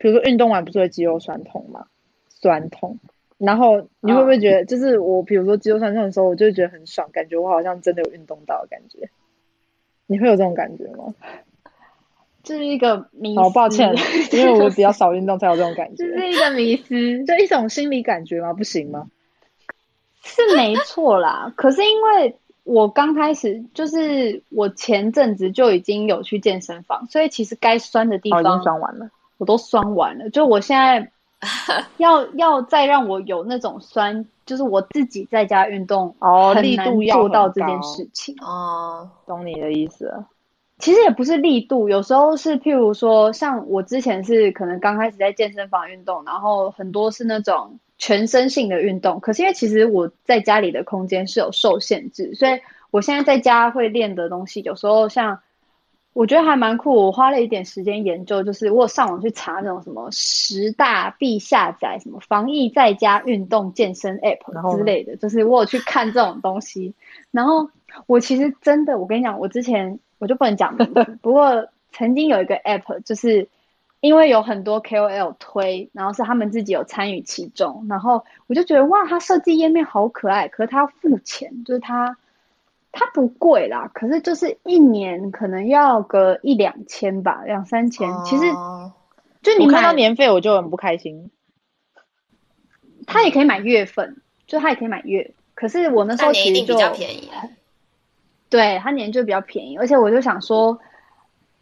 [0.03, 1.87] 比如说运动完不是会肌肉酸痛吗？
[2.29, 2.99] 酸痛，
[3.39, 9.09] 然后你会不会觉得，就是我比如说肌肉酸痛的时候，我就会觉得很爽，感觉我好像真的有运动到的感觉。
[10.09, 11.15] 你会有这种感觉吗？
[12.43, 13.41] 这是一个迷思。
[13.41, 13.95] 好抱歉，
[14.35, 16.05] 因为我比较少运动才有这种感觉。
[16.05, 18.53] 这是一个迷思，就一种心理感觉吗？
[18.53, 19.07] 不行吗？
[20.25, 29.11] 是没错啦，可是因为我刚开始就是我前阵子就已经有去健身房，所以其实该酸的地方、哦、已经酸完了，
[29.43, 30.31] 我都酸完了。
[30.31, 31.11] 就我现在
[31.99, 40.25] 要要再让我有那种酸，就是我自己在家运动哦，力度要做到这件事情哦，懂你的意思了。
[40.79, 49.19] 其实也不是力度，有时候是譬如说，像我之前是可能刚开始在健身房运动，然后很多是那种全身性的运动。
[49.19, 52.61] 可是因为其实我在家里的空间是有受限制，所以
[52.93, 55.41] 我现在在家会练的东西，有时候像
[56.13, 56.95] 我觉得还蛮酷。
[56.95, 66.95] 我花了一点时间研究，就是我有上网去查那种什么十大必下载什么防疫在家运动健身 App 之类的，就是我有去看这种东西。
[67.31, 67.71] 然后
[68.07, 69.99] 我其实真的，我跟你讲，我之前。
[70.19, 70.77] 我就不能讲
[71.21, 73.49] 不过曾经有一个 app，就是
[73.99, 82.17] 因为有很多 KOL 推，然后是他们自己有参与其中，然后我就觉得哇，它设计页面好可爱，可是它要付钱，就是它
[82.93, 88.45] 它不贵啦，可是就是一年可能要个一两千吧，两三千，其实
[89.43, 91.31] 就你看到年费我就很不开心。
[93.07, 97.29] 他也可以买月份，就他也可以买月，可是我那时候其实就比较便宜。
[98.49, 100.79] 对，他年就比较便宜，而且我就想说，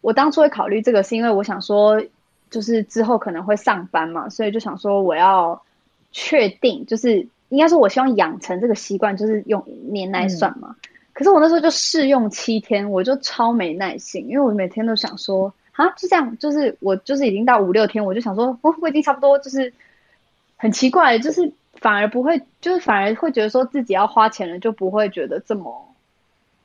[0.01, 2.03] 我当初会考虑这个，是因为我想说，
[2.49, 5.63] 就是之后可能会上班嘛，所以就想说我要
[6.11, 10.75] 确定，就是应该说我希望养成这个习惯，就是用年来算嘛。
[10.83, 19.73] 嗯、可是我那时候就试用七天，我就超没耐心，因为我每天都想说，啊，就这样，就是我就是已经到五六天，我就想说，我我已经差不多，就是
[20.57, 25.87] 很奇怪，就是反而不会，就是反而会觉得说自己要花钱了，就不会觉得这么。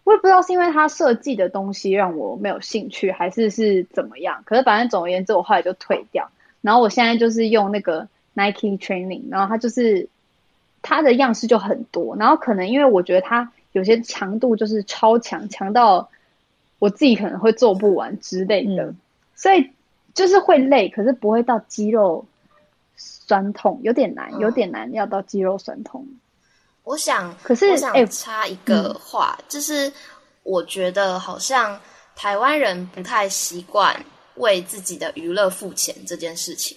[0.05, 4.43] 我也不知道是因为他设计的东西让我没有兴趣，还是是怎么样。
[4.45, 6.31] 可是反正总而言之，我后来就退掉。
[6.61, 10.09] 然后我现在就是用那个 Nike Training，然后它就是
[10.81, 12.15] 它的样式就很多。
[12.17, 16.09] 然后可能因为我觉得它有些强度就是超强，强到
[16.79, 18.97] 我自己可能会做不完之类的，嗯、
[19.35, 19.71] 所以
[20.15, 22.25] 就是会累，可是不会到肌肉
[22.97, 26.07] 酸痛，有点难，有点难要到肌肉酸痛。
[26.85, 29.93] 我想，可是我想插一个话，就是
[30.43, 31.79] 我觉得好像
[32.15, 33.95] 台湾人不太习惯
[34.37, 36.75] 为自己的娱乐付钱这件事情，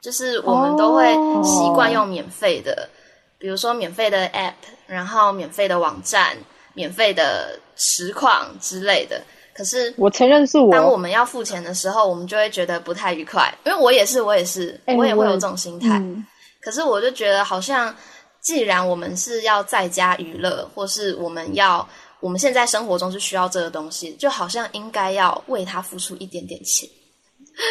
[0.00, 2.95] 就是我们都会习惯用免费的，哦、
[3.38, 4.52] 比如说免费的 App，
[4.86, 6.36] 然后免费的网站、
[6.74, 9.22] 免费的实况之类的。
[9.54, 15.98] 可是我承认是我，当我们要付钱的时候，我们就会觉得不太愉快，因为我也是，我也是，欸、我也会有这种心态。
[15.98, 16.24] 嗯、
[16.60, 17.94] 可是我就觉得好像。
[18.42, 21.84] 既然我们是要在家娱乐，或是我们要
[22.20, 26.88] 我们现在生活中是需要这个东西，就好像应该要为它付出一点点钱。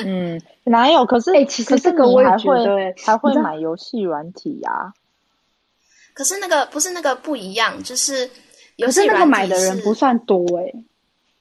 [0.05, 1.05] 嗯，哪有？
[1.05, 4.91] 可是，哎、欸，其实这个我还会还会买游戏软体呀、啊。
[6.15, 8.27] 可是那个不是那个不一样，就是
[8.77, 10.73] 游戏软体是，可是那个买的人不算多哎、欸，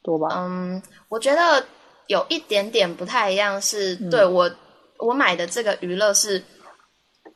[0.03, 0.29] 多吧？
[0.37, 1.64] 嗯，我觉得
[2.09, 4.51] 有一点点不太一样是，是、嗯、对我
[4.99, 6.45] 我买的这个娱乐是。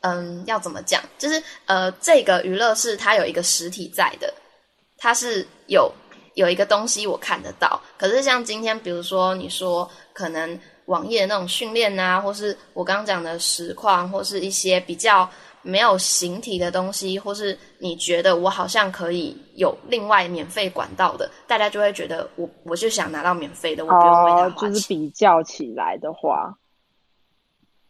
[0.03, 1.03] 嗯，要怎么讲？
[1.19, 4.33] 就是呃，这个娱乐是它有一个实体在的，
[4.97, 5.93] 它是有
[6.35, 7.81] 有一个东西我看得到。
[7.99, 15.29] 可是像今天，比如说你说可能网页那种训练啊，或是我刚刚讲的实况，或是一些比较
[15.63, 24.69] 没有形体的东西，或是你觉得我好像可以有另外免费管道的，大家就会觉得我我就想拿到免费的，我不用为他花钱。
[24.69, 26.57] 哦，就是比较起来的话，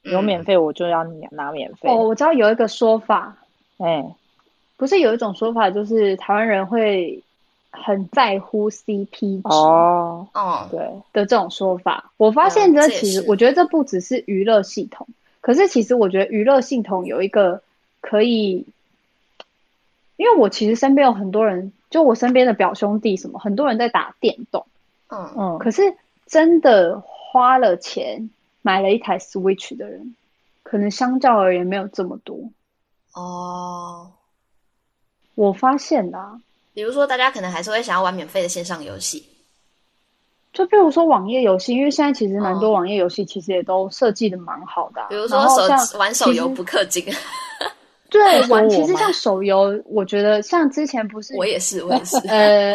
[0.02, 1.88] 有免费我就要你拿免费。
[1.90, 3.36] 哦，我知道有一个说法，
[3.78, 4.14] 哎，
[4.76, 7.22] 不是有一种说法，就是台湾人会
[7.70, 10.80] 很在乎 CP 值哦，哦，对
[11.12, 12.10] 的这种说法。
[12.16, 15.06] 我发现这其实，我觉得这不只是娱乐系统，
[15.48, 17.62] 可是其实我觉得娱乐系统有一个。
[18.00, 18.64] 可以，
[20.16, 24.64] 因为我其实身边有很多人，就我身边的表兄弟什么，很多人在打电动，
[25.08, 28.30] 嗯嗯，可是真的花了钱
[28.62, 30.14] 买了一台 Switch 的人，
[30.62, 32.38] 可能相较而言没有这么多。
[33.14, 34.12] 哦，
[35.34, 36.40] 我发现啦、啊，
[36.72, 39.26] 比如说大家可能还是会想要玩免费的线上游戏，
[40.58, 47.04] 就比如说网页游戏，因为现在其实蛮多网页游戏其实也都设计的蛮好的、啊，比如说手玩手游不氪金。
[48.10, 52.16] 对， 玩其实像手游，我觉得像之前不是我也是，我也是。
[52.26, 52.74] 呃，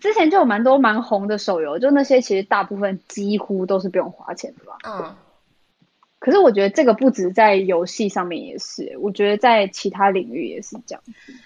[0.00, 4.76] 之前就有蛮多蛮红的手游，就那些其实大部分几乎都是不用花钱的吧。
[4.84, 5.14] 嗯。
[6.26, 11.00] 可是我觉得这个不止在游戏上面也是，我觉得在其他领域也是这样。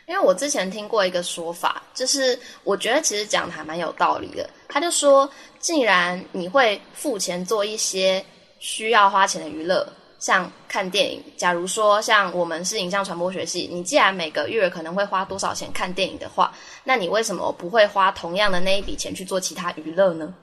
[0.08, 4.48] 因为我之前听过一个说法，就是我觉得其实讲的还蛮有道理的。
[4.70, 8.24] 他就说，既然你会付钱做一些
[8.58, 9.86] 需要花钱的娱乐。
[10.18, 16.52] 像看电影，假如说像我们是影像传播学系，你既然每个月可能会花多少钱看电影的话，
[16.84, 20.34] 那你为什么不会花同样的那一笔钱去做其他娱乐呢？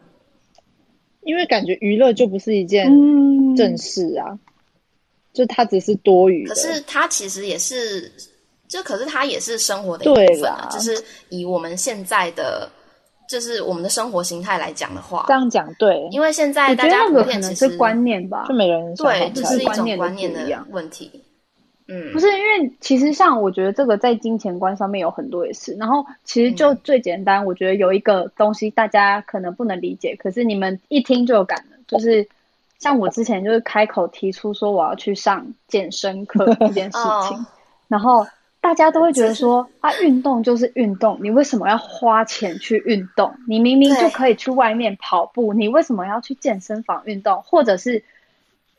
[1.22, 2.86] 因为感觉娱乐就不是一件
[3.56, 4.40] 正事啊，嗯、
[5.34, 6.48] 就它只是多余。
[6.48, 8.12] 可是它其实也是，
[8.68, 10.98] 就可是它也是生活的一部分啊，就是
[11.30, 12.70] 以我们现在的。
[13.30, 21.12] 就是我们的生活形态来讲的话，这样讲对，因为现在大家普遍其实是观念吧，就每个人对，就是一种观念的问题。
[21.88, 32.28] 嗯，不是因为其实像我觉得这个在金钱观上面有很多也是，然后其实就最简单，我觉得有一个东西大家可能不能理解，可是你们一听就有感了，就是
[32.80, 37.46] 像我之前就是开口提出说我要去上健身课 这件事情，
[37.88, 38.26] 然后。
[38.60, 43.34] 大家都会觉得说 啊，运动就是运动，你为什么要花钱去运动？
[43.48, 47.42] 你明明就可以去外面跑步，你为什么要去健身房运动？
[47.44, 48.04] 或者是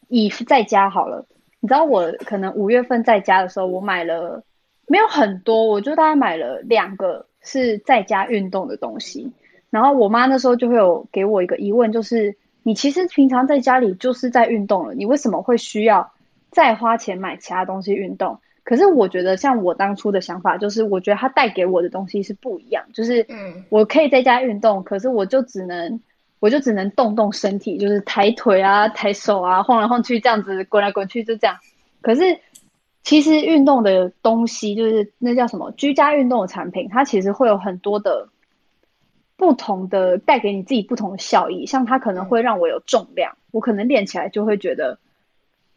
[0.09, 1.25] 以在家好了，
[1.61, 4.43] 你知道我可能五月份在家的时候，我买了
[4.87, 9.33] 没有很多，我就大概买了两个是在家运动的东西。
[9.71, 16.13] 然后我妈那时候就会有给我一个疑问，就是你其实平常在家里就是在运动了，你为什么会需要
[16.51, 18.39] 再花钱买其他东西运动？
[18.65, 22.85] 可是我觉得，像我当初的想法，就是我觉得它带给我的东西是不一样。
[22.93, 26.01] 就是，嗯，我可以在家运动，可是我就只能，
[26.41, 31.57] 我就只能动动身体，就是抬腿啊、抬手啊、晃来晃去这样子，滚来滚去就这样。
[32.01, 32.39] 可是，
[33.03, 38.29] 其实运动的东西，就是那叫什么居家运动的产品，它其实会有很多的
[39.37, 41.67] 不同的带给你自己不同的效益。
[41.67, 44.99] 像它可能会让我有重量，我可能练起来就会觉得。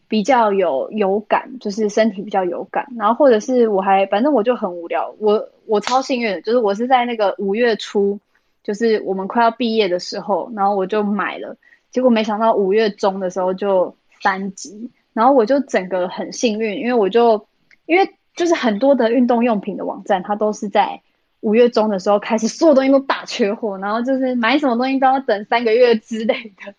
[0.08, 8.20] 比较有有感，就是身体比较有感，然后或者是我还反正我就很无聊，我我超幸运，就是我是在那个五月初，
[8.64, 11.58] 就是我们快要毕业的时候，然后我就买了，
[11.92, 17.48] 结果没想到五月中的时候就三级，然后我就整个很幸运，因为我就
[17.86, 21.02] 因为就是很多的运动用品的网站，它都是在
[21.40, 26.74] 五月中的时候开始所有东西都大缺货，然后就是买什么东西都要等三个月之类的，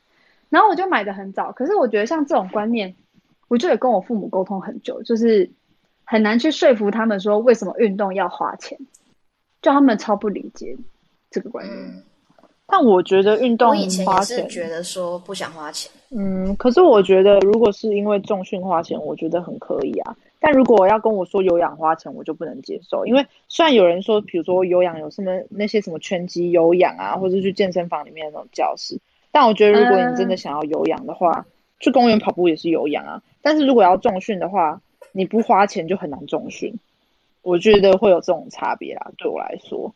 [0.48, 2.94] 然后我就买的很早，可是我觉得像这种观念。
[3.48, 5.50] 我就也跟我父母沟通很久，就是
[6.04, 8.78] 很难去说服他们说为什么运动要花钱，
[9.60, 10.78] 就他们超不理解
[11.32, 11.76] 这个观念。
[11.76, 12.02] 嗯、
[12.66, 15.90] 但我觉得运动花钱，我以前也是觉得说不想花钱。
[16.10, 20.14] 嗯，可是我觉得如果是因为重训花钱，我觉得很可以啊。
[20.38, 28.98] 但如果我要跟我说有氧花钱，我就不能接受，因为虽然有人说，比如说有氧有什么那些什么拳击有氧啊，或者去健身房里面的那种教室，
[29.30, 31.44] 但我觉得如果你真的想要有氧的话，嗯、
[31.78, 33.22] 去公园跑步也是有氧啊。
[33.40, 34.80] 但是如果要重训的话，
[35.12, 36.74] 你不花钱就很难重训，
[37.42, 39.12] 我觉得会有这种差别啦。
[39.18, 39.94] 对我来说，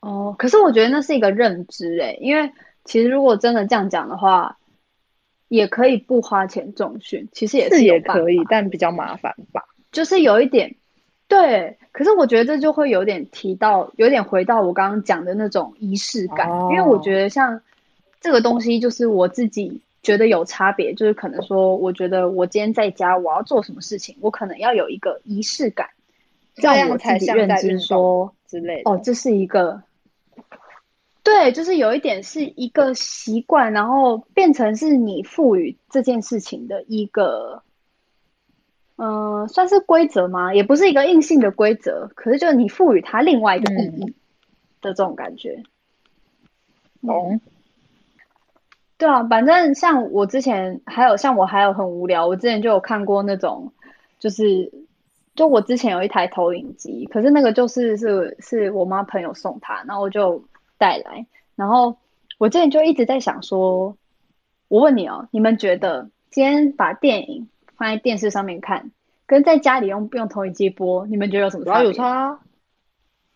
[0.00, 2.52] 哦，可是我觉得那是一个认知诶、欸，因为
[2.84, 4.58] 其实如果真的这样讲的话，
[5.48, 9.64] 也可以不花钱重训，其实也是也可以，但比较麻烦吧。
[9.92, 10.76] 就是有一点，
[11.26, 17.60] 对，可是我觉得这就会有点提到，有点回到我刚刚讲的那种仪式感，哦、因为我觉得像
[18.20, 19.82] 这个东西，就是我自己。
[20.00, 25.88] 觉得有差别，就是可能说，我觉得我今天在家，我要做什么事情，我可能要有一个仪式感，
[26.54, 28.90] 这样我才认知说之类的。
[28.90, 29.82] 哦，这是一个，
[31.28, 37.62] 对，就是有一点是一个习惯，然后变成是你赋予这件事情的一个
[38.96, 40.54] 嗯、呃，算是规则吗？
[40.54, 44.06] 也不是一个硬性的规则，可是就是你赋予它另外一个意义
[44.80, 45.62] 的这种感觉。
[47.02, 47.40] 懂、嗯。
[48.96, 53.70] 对啊，反正像我之前还有像我还有很无聊，我之前就有看过那种，
[54.18, 54.72] 就是
[55.36, 60.42] 就我之前有一台投影机，可是那个就是是是我妈朋友送她，然后我就
[60.78, 61.26] 带来，
[61.56, 61.98] 然后
[62.38, 63.96] 我之前就一直在想说，
[64.68, 68.90] 我问你哦，你们觉得今天把电影放在电视上面看，
[69.26, 71.84] 跟在家里用用投影机播，你们觉得有什么差别？
[71.84, 72.38] 有差，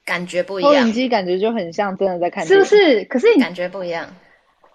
[0.04, 0.72] 感觉不一样。
[0.72, 3.04] 投影机感觉就很像真的在看是不是？
[3.04, 4.06] 可是你感觉不一样。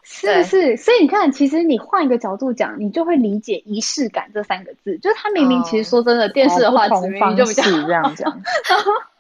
[0.10, 0.78] 是不是？
[0.78, 4.98] 所以你看，其实你换一个角度讲，你就会理解仪式感这三个字。
[5.00, 8.42] 就是他明明其实说真的，哦、电视的话，明明就比较这样讲。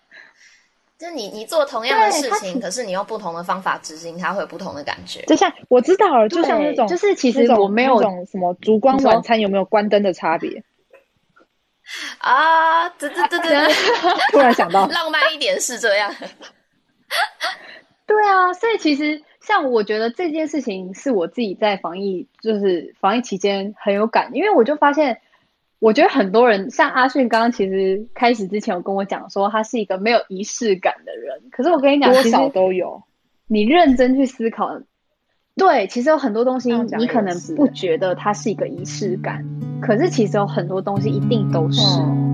[0.99, 5.21] 就你你做同样的事情，可是你用不同的方法执行，它会有不同的感觉。
[5.27, 10.63] 就像我知道了，就像那种，就是其实我没有种什么烛光晚餐有没有关灯的差别
[12.19, 12.89] 啊？
[12.89, 13.73] 对对对对，
[14.33, 16.13] 突然想到， 浪漫一点是这样。
[18.07, 19.23] 对啊，所以其实。
[19.39, 25.21] 像我觉得这件事情是我自己在防疫，就是防疫期间很有感，因为我就发现，
[25.79, 31.43] 我觉得很多人像阿迅刚刚其实开始之前有跟我讲说，他是一个没有仪式感的人。
[31.51, 33.03] 可是我跟你讲，多少都有。
[33.47, 34.81] 你认真去思考，
[35.55, 39.45] 对，其实有很多东西你可能不觉得它是一个仪式感，
[39.81, 41.81] 可是其实有很多东西一定都是。
[42.01, 42.26] 嗯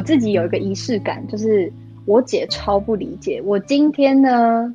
[0.00, 1.70] 我自己有一个仪式感，就是
[2.06, 3.38] 我姐超不理解。
[3.44, 4.74] 我今天呢，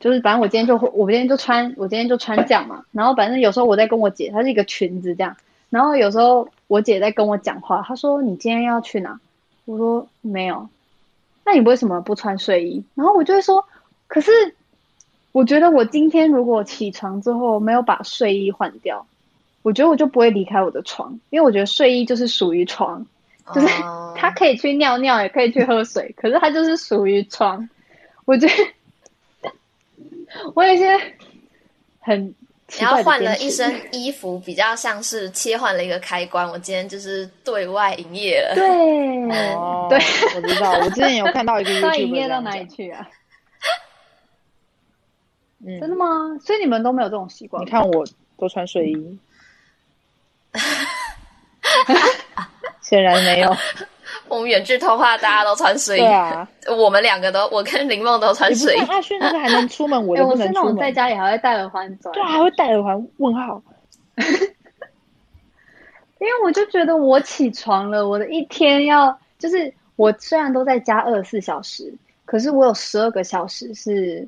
[0.00, 2.84] 就是反正我今天就我今天就穿，我今天就穿这样嘛。
[2.90, 5.36] 然后反正有时候我在跟我姐，她是一个裙子这样。
[5.70, 9.20] 然后有时候我姐在跟我讲话，她说：“你今天要去哪？”
[9.66, 10.68] 我说：“没有。”
[11.46, 12.82] 那你为什么不穿睡衣？
[12.96, 13.64] 然后我就会说
[14.08, 14.32] ：“可是
[15.30, 19.06] 我觉得我今天如果起床之后没有把睡衣换掉，
[19.62, 23.06] 我觉得我就不会离开我的床，因为我觉得睡衣就是属于床。”
[23.52, 23.66] 就是
[24.16, 27.68] 他可以去尿尿，也可以去喝水， 可是他就是属于床。
[28.24, 28.54] 我觉得
[30.54, 30.96] 我有些
[32.00, 32.34] 很
[32.68, 36.48] 奇怪，你要换了一身衣服，比较像是切换了一个开关。
[36.48, 38.54] 我今天就是对外营业了。
[38.54, 39.24] 对，
[39.54, 39.98] 哦，对，
[40.34, 40.72] 我知道。
[40.72, 43.06] 我之前有看到一个 YouTube 营业到哪里去啊？
[45.66, 46.38] 嗯，真的吗？
[46.42, 47.62] 所以你们都没有这种习惯？
[47.64, 48.06] 你看，我
[48.38, 49.18] 都穿睡衣。
[52.94, 53.50] 显然没有。
[54.28, 56.00] 我们远距通话，大家都穿睡衣。
[56.00, 58.78] 对啊， 我们两个都，我跟林梦都穿睡衣。
[59.20, 60.54] 那个还能出门， 我又不能出门。
[60.54, 62.10] 欸、我是那种在家里还会戴耳环走。
[62.12, 63.08] 对啊，还会戴耳环？
[63.18, 63.60] 问号。
[66.20, 71.92] 因为我就觉得我起床了，我的一天要就是我虽然都在家二十四小时，
[72.24, 74.26] 可是我有十二个小时是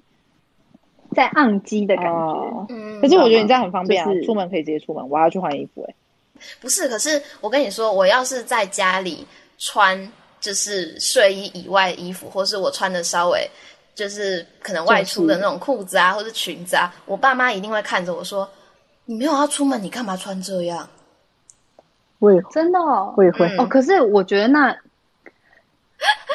[1.15, 2.11] 在按机的感觉。
[2.11, 3.01] 哦、嗯。
[3.01, 5.09] 可是我觉得你这样很方便啊，就是、出门可以直接出门。
[5.09, 5.95] 我要去换衣服哎、欸。
[6.61, 9.27] 不是，可是我跟你说，我要是在家里
[9.59, 13.49] 穿就是睡衣以外的衣服，或是我穿的稍微
[13.95, 18.49] 就是可能外出的那种裤子啊，或是裙子啊，我爸妈一定会看着我说
[19.07, 20.89] ：“你没有要出门，你干嘛穿这样？”
[22.19, 23.67] 我也真的哦，我也会哦。
[23.67, 24.77] 可是我觉得那，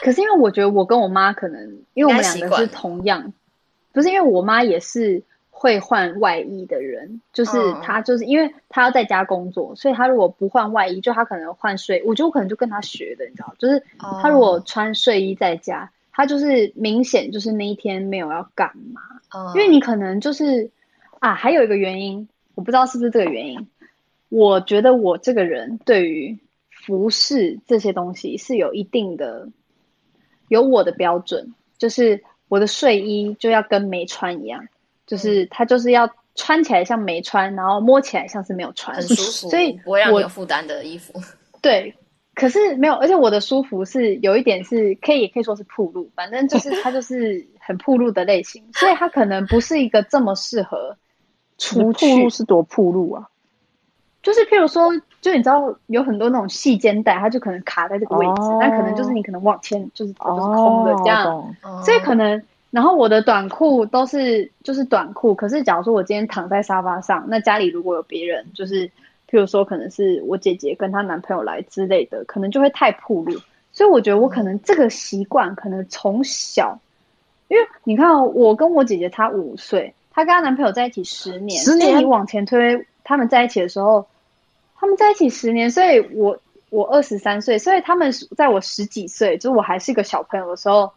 [0.04, 1.62] 可是因为我觉得我跟我妈可能，
[1.94, 3.34] 因为我们两个是同样，
[3.92, 5.24] 不是因为我妈也是。
[5.62, 7.52] 会换外衣的人，就是
[7.84, 13.84] 他，就是因为他要在家工作，所以他如果不换外衣，就他可能换睡，我觉得我可能就跟他学的，你知道，就是
[14.24, 19.02] 他如果穿睡衣在家，他就是明显就是那一天没有要干嘛，
[19.54, 20.72] 因为你可能就是
[21.20, 23.68] 啊，还有一个原因，我不知道是不是这个原因，
[24.30, 26.40] 我觉得我这个人对于
[26.72, 29.48] 服饰这些东西是有一定的，
[30.48, 34.66] 有我的标准，就是我的睡衣就要跟没穿一样，
[35.12, 41.14] 就是它就是要穿起来像没穿，然后摸起来像是没有穿，很舒服，所以不会让你有负担的衣服。
[41.62, 41.94] 对。
[42.34, 50.96] 可是没有，而且我的舒服是有一点是可以，也可以说是铺路，反正就是它就是很铺路的类型，所以它可能不是一个这么适合
[51.58, 52.10] 出去。
[52.10, 53.28] 铺路是多铺路啊？
[54.24, 54.90] 就是譬如说，
[55.20, 62.42] 就你知道有很多那种细肩带，它就可能卡在这个位置，那、哦、可能就是你可能往前就是就是空的这样，哦、所以可能。
[62.72, 68.90] 然后我的短裤都是就是短裤，可是假如说我今天躺在沙发上，那家里如果有别人，就是。
[69.32, 73.40] 譬如说，可能是我姐姐跟她男朋友来之类的，可能就会太暴露。
[73.72, 76.78] 所以我觉得我可能这个习惯，可能从小，
[77.48, 84.06] 因为你看哦，我跟我姐姐差五岁，她跟她男朋友在一起十年，十年你往前推，他们在一起的时候，
[84.76, 86.38] 他们在一起十年，所以我
[86.70, 90.92] 我二十三岁，所以他们在我十几岁，就是我还是一个小朋友的时候，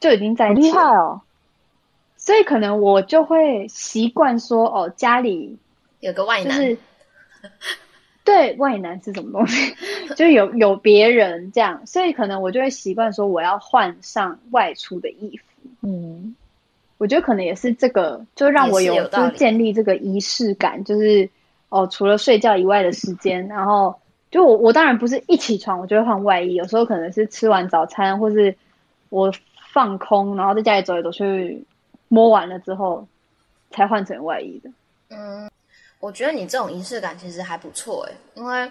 [0.00, 0.50] 就已经在。
[0.50, 1.20] 厉害哦！
[2.16, 5.56] 所以可能我就会习惯说，哦，家里
[6.00, 6.58] 有个外男。
[6.58, 6.78] 就是
[8.24, 9.74] 对，外男是什么东西？
[10.14, 15.44] 就有有别人这样，所以可能我就会习惯说我要换上外出的衣服。
[15.80, 16.36] 嗯，
[16.98, 21.30] 我觉得可能也是这个，就让我有，有就是建立这个仪式感，就是
[21.70, 23.98] 哦，除了睡觉以外的时间，然后
[24.30, 28.54] 就我我当然不是一起床我就会换外衣，有时候可能是吃完早餐，或是
[29.08, 29.32] 我
[29.72, 31.64] 放空，然后在家里走来走去，
[32.08, 33.06] 摸完了之后
[33.70, 34.70] 才换成外衣的。
[35.10, 35.50] 嗯。
[36.00, 38.70] 我觉得你这种仪式感其实还不错诶，因为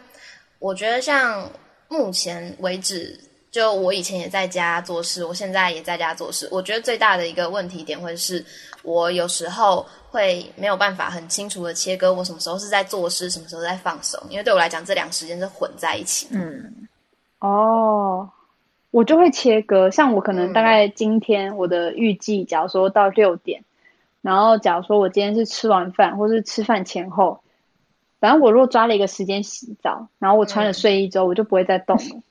[0.60, 1.46] 我觉得像
[1.90, 3.20] 目前为止，
[3.52, 6.48] 就我以前也在家做事，我现在也在家做事。
[6.54, 8.42] 我觉得最大的一个问题点会是，
[8.82, 16.30] 我有时候会没有办法很清楚的切割我什么时候是在做事，什么时候在放松，因为对我来讲，这两个时间是混在一起。
[16.32, 16.88] 嗯，
[17.40, 18.30] 哦，
[18.92, 23.62] 我就会切割，像我可能大概今天我的预计，假如说到六点。
[24.20, 27.40] 然后，假如说我今天是吃完饭，或是吃饭前后，
[28.20, 32.22] 反正我如果抓了一个时间洗澡，然后我穿了睡衣之后，我就不会再动了，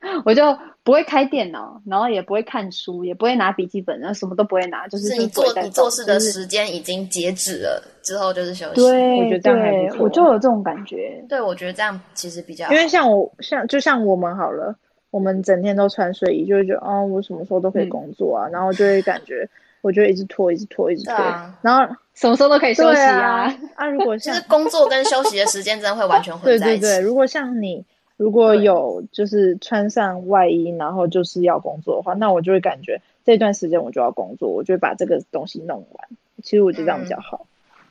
[0.00, 8.74] 嗯、 我就不会开电脑，然后也不会看书，也不会拿笔记本，然后什么都不会拿，就是，是你做你做事的时间已经截止了，之后就是休息。
[8.74, 10.04] 对，我觉得这样还不错。
[10.04, 11.24] 我就有这种感觉。
[11.28, 14.74] 对，我觉得这样其实比较好，因为像我像就像我们好了，
[15.14, 19.48] 我们整天都穿睡衣，就会觉得哦，我什么时候都可以工作啊，嗯、然后就会感觉。
[19.80, 23.42] 我就一直拖，一直拖，一直拖，啊、然后什么时候都可以休息啊。
[23.42, 26.80] 啊，啊如果像就是工作跟休息的时间真的会完全混在一起。
[26.80, 27.84] 对对对，如果像你
[28.16, 36.08] 如果有就是穿上外衣，然后就是要工作的话，那我就会感觉这段时间我就要工作，我就会把这个东西弄完。
[36.42, 37.46] 其实我觉得这样比较好。
[37.76, 37.84] 嗯、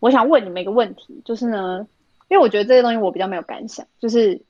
[0.00, 1.88] 我想问你们一个问题，就是呢，
[2.28, 4.42] 因为我觉得这些东西我比较没有感想，就是。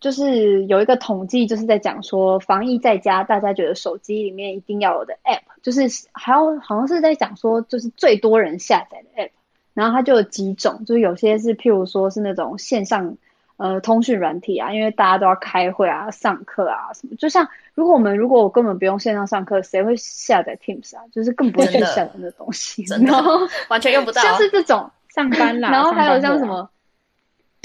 [0.00, 5.80] 就是有一个统计，就是在讲说防疫在家，大家觉得手机里面一定要有的 App，就是
[6.12, 9.30] 还有好像是在讲说，就是最多人下载的 App，
[9.74, 13.16] 然后它就有几种，就是有些是譬如说是那种线上
[13.56, 21.02] 呃通讯软体啊，因为大家都要开会啊、上课啊什么，就像如果我们如果我根本不用线上上课，谁会下载 Teams 啊？
[21.12, 26.70] 就是更不会去下载那东西，然后完全用不到，像是这种上班啦，然后还有像什么。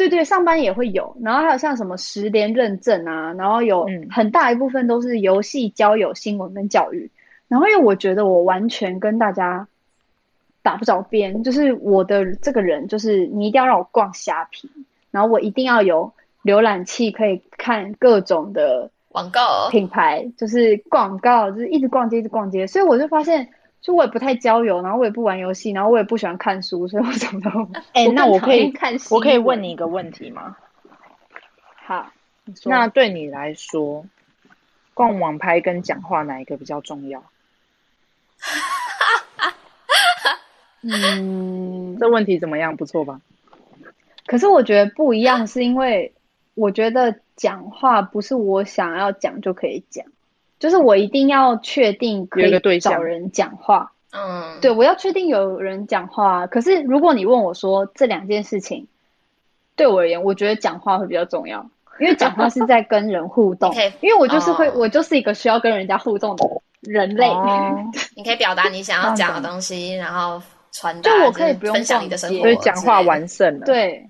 [0.10, 7.10] 对对，上班也会有，然后还有像什么十连认证啊，然后有很大一部分都是游戏、交友、新闻跟教育。
[7.48, 9.66] 然后因为我觉得我完全跟大家
[10.62, 14.70] 打不着边，就是我的这个人，就是你一定要让我逛虾皮，
[15.10, 16.12] 然后我一定要有
[16.44, 22.68] 浏览器可以看各种的广告品牌，就是广告，就是一直逛街，一直逛街。
[22.68, 23.48] 所以我就发现。
[23.84, 27.50] 就我也不太交友，然后我也不玩游戏，然后我也不喜欢看书，所以我怎么都……
[27.92, 30.56] 哎、 欸，那我可以看，我可以问你一个问题吗？
[31.86, 32.10] 好，
[32.64, 34.06] 那对你来说，
[34.94, 37.22] 逛网拍跟讲话哪一个比较重要？
[40.82, 42.78] 嗯，这问题怎么样？
[42.78, 43.20] 不错吧？
[44.26, 46.14] 可是我觉得不一样，是因为
[46.56, 50.06] 我觉得讲话不是我想要讲就可以讲。
[50.64, 56.48] 就是我一定要确定可以找人讲话，嗯，对，我要确定有人讲话。
[56.48, 58.88] 可是如果你问我说这两件事情，
[59.76, 63.76] 对我而言，我觉得讲话会比较重要，因为讲话是在跟人互动。
[64.00, 66.46] 因为我就是会，我就是一个需要跟人家互动的
[66.80, 67.28] 人类。
[68.16, 70.42] 你可以表达你想要讲的东西，然后
[70.72, 73.66] 传达，就我可以不用分享你的生活，所以讲话完胜了。
[73.66, 74.08] 对。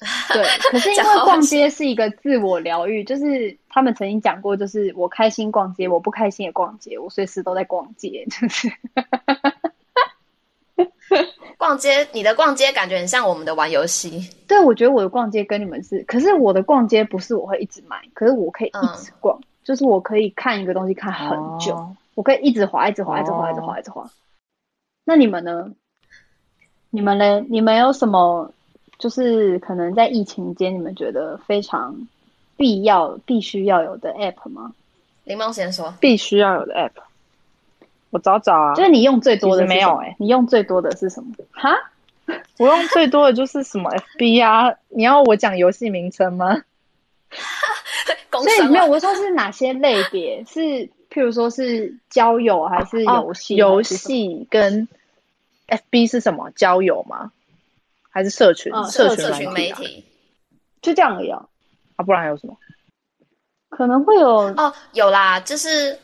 [0.32, 8.68] 对，可是因为逛街是一个自我疗愈，就是他们曾经讲过，就是我开心逛街，我不开心也逛街，我随时都在逛街，就是。
[11.56, 14.28] 逛街，你的逛街感觉很像我们的玩游戏。
[14.48, 24.10] 对，我觉得我的逛街跟你们是，可是我的逛街不是我会一直买，可是我可以一直逛，嗯、就是我可以看一个东西看很久，哦、我可以一直滑，一直滑，一直滑，一直滑，一直滑。
[25.04, 25.70] 那你们呢？
[26.90, 27.46] 你们呢？
[27.48, 28.52] 你们有什么？
[28.98, 32.08] 就是可能在疫情间，你们觉得非常
[32.58, 34.74] 必要、必须要有的 app 吗？
[35.24, 36.90] 柠檬先说，必须要有的 app。
[38.10, 41.32] 我找找啊，就是你用最多的没有哎、欸，你用最多的是什么？
[41.52, 41.70] 哈，
[42.58, 44.74] 我用最多的就是什么 FB 啊？
[44.88, 46.62] 你要我讲游戏名称吗？
[48.30, 50.44] 所以没有，我说是哪些类别？
[50.44, 50.58] 是
[51.10, 53.56] 譬如说是交友还是游戏？
[53.56, 54.88] 游戏、哦、跟
[55.68, 56.50] FB 是什么？
[56.56, 57.30] 交友吗？
[58.10, 58.72] 还是社群？
[58.74, 60.04] 嗯、社群媒体？
[60.80, 61.44] 就这样而已啊，
[61.98, 62.56] 啊，不然还有什么？
[63.68, 65.98] 可能会有哦，有啦，就是。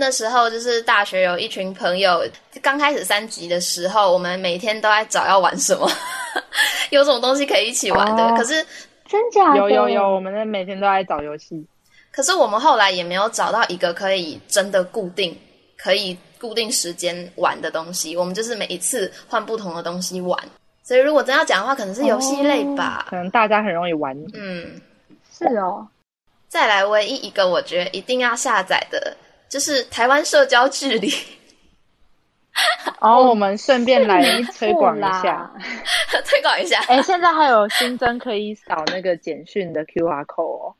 [0.00, 2.22] 那时候就是大学有一群朋友，
[2.62, 5.90] 刚开始三级的时候，我们每天都在找要玩什么，
[6.90, 8.22] 有什么东西可以一起玩的。
[8.22, 8.64] 哦、可是
[9.08, 9.58] 真假的？
[9.58, 11.66] 有有有，我们每天都在找游戏。
[12.12, 15.36] 可是我们后来也没有找到一个可以真的固定、
[15.76, 18.16] 可以固定时间玩的东西。
[18.16, 20.40] 我们就是每一次换不同的东西玩。
[20.84, 23.04] 所以如果真要讲的话，可能是游戏类吧。
[23.08, 24.16] 哦、可能大家很容易玩。
[24.32, 24.80] 嗯，
[25.38, 25.88] 是哦。
[26.48, 29.16] 再来，唯一一个我觉得一定要下载的。
[29.48, 31.08] 就是台湾社交距离，
[33.00, 34.22] 然后我们顺便来
[34.58, 35.50] 推广一下，
[36.26, 36.80] 推广一下。
[36.80, 40.74] 哎、欸，现在还有新增可以扫那个简讯的 QR code 哦。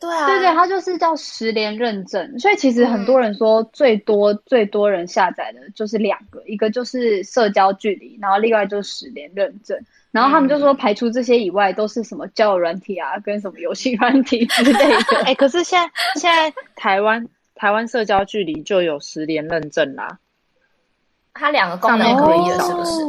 [0.00, 2.38] 对啊，对对，它就是叫十连认证。
[2.38, 9.78] 所以其实很多人说最多、嗯、最多人下载的就是两个，一个就是社交距离，然后另外就是实联认证。
[10.10, 14.96] 然后他们就说排除这些以外，都是什么交友软体啊，跟什么游戏软体之类的。
[15.24, 15.90] 哎、欸，可是现在
[16.20, 17.28] 现在台湾。
[17.56, 20.18] 台湾社交距离就有十连认证啦，
[21.34, 23.02] 它两个功能可以是不是？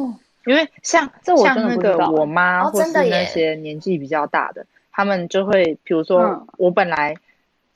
[0.45, 7.15] 因为像这我像那个我妈或是那些年纪比较大的，哦、他们就会，比如说我本来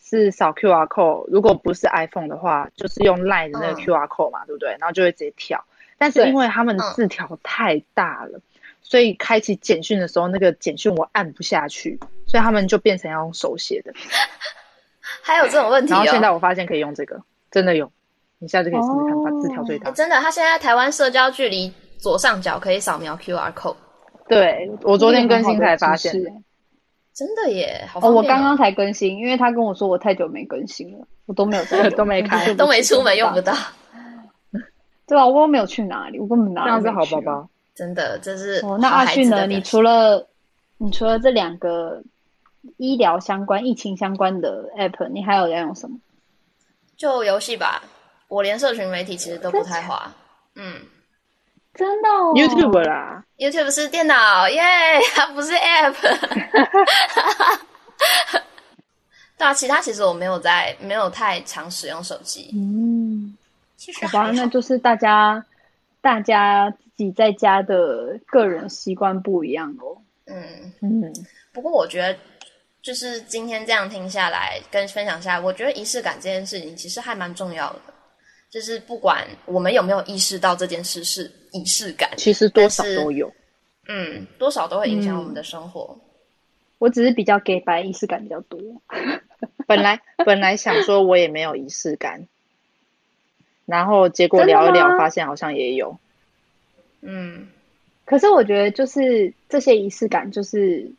[0.04, 4.72] 是扫 QR code，如果不是 iPhone 的话，就是用 Line 的那个 QR code 嘛，嗯、对不对？
[4.72, 5.64] 然后就会直接跳。
[5.98, 8.42] 但是因为他们字条太大了，嗯、
[8.88, 13.92] 所以开启简讯的时候，那个简讯我按不下去，所以他们就变成要用手写的。
[15.24, 17.20] 还有这种问题、哦，然后现在我发现可以用这个，
[17.50, 17.92] 真的有，
[18.38, 19.90] 你下次可以试试看，把字调最大。
[19.92, 23.76] 真的，他现在台湾社交距离左上角可以扫描 QR code。
[24.28, 26.14] 对，我昨天更新才发现，
[27.14, 33.54] 真的耶，好哦，我刚刚才更新，因为他跟我说我太久没更新了，我都没有在， 都没开，都没出门用不到。
[35.08, 38.78] 对啊，我又没有去哪里，我根本哪里这样子好宝宝，真的，这是哦。
[38.80, 39.46] 那阿迅呢？
[39.46, 40.26] 你除了
[40.78, 42.02] 你除了这两个。
[42.78, 45.96] 医疗相关、疫情相关的 app，你还有在用什么？
[46.98, 47.84] 就游戏吧，
[48.28, 50.12] 我连社群媒体其实都不太滑。
[50.56, 50.82] 嗯，
[51.76, 55.94] 真的哦？YouTube 啦，YouTube 是电脑耶，yeah, 它不是 app。
[59.38, 62.50] 对啊，其他其实我没有在，没有太常使用手机。
[62.56, 63.38] 嗯，
[63.78, 65.46] 其实好吧，那就是大家
[66.02, 70.02] 大家自己在家的个人习惯不一样哦。
[70.26, 71.14] 嗯嗯，
[71.52, 72.18] 不过我觉得。
[72.82, 77.80] 就是今天这样听下来，跟分享下来，我觉得仪式感这件事情其实还蛮重要的。
[78.48, 83.34] 就是不管我们有没有意识到这件事是仪式感，其实多少都有，
[83.88, 85.98] 嗯，多少都会影响我们的生活。
[85.98, 86.02] 嗯、
[86.78, 88.60] 我只是比较给白，仪式感比较多。
[89.66, 92.28] 本来本来想说我也没有仪式感，
[93.66, 95.98] 然后结果聊一聊，发现好像也有。
[97.06, 97.48] 嗯，
[98.06, 100.92] 可是我觉得就是这些仪式感就是。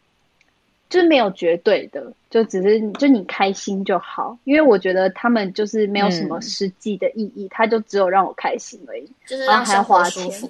[0.88, 10.48] 就是没有绝对的，就只是就你开心就好，因为我觉得他们就是没有什么实际的意义，他、嗯、就只有让我开心而已，就是让生活舒服。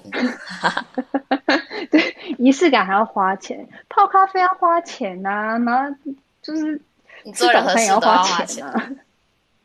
[1.89, 5.97] 对，仪式感还要花钱，泡咖啡要花钱呐、啊，然后
[6.43, 6.79] 就是
[7.23, 8.91] 你做任何事都要花钱啊。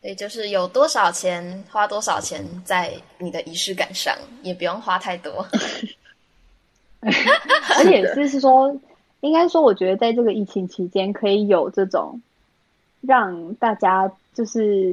[0.03, 5.47] 对，就是有多少钱花多少钱在你的仪式感上，也不用花太多。
[7.01, 8.77] 而且就是说。
[9.25, 12.21] 应该说，我觉得在这个疫情期间，可以有这种
[13.03, 14.93] 让大家就是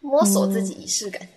[0.00, 1.20] 摸索自己仪式感。
[1.22, 1.28] 嗯、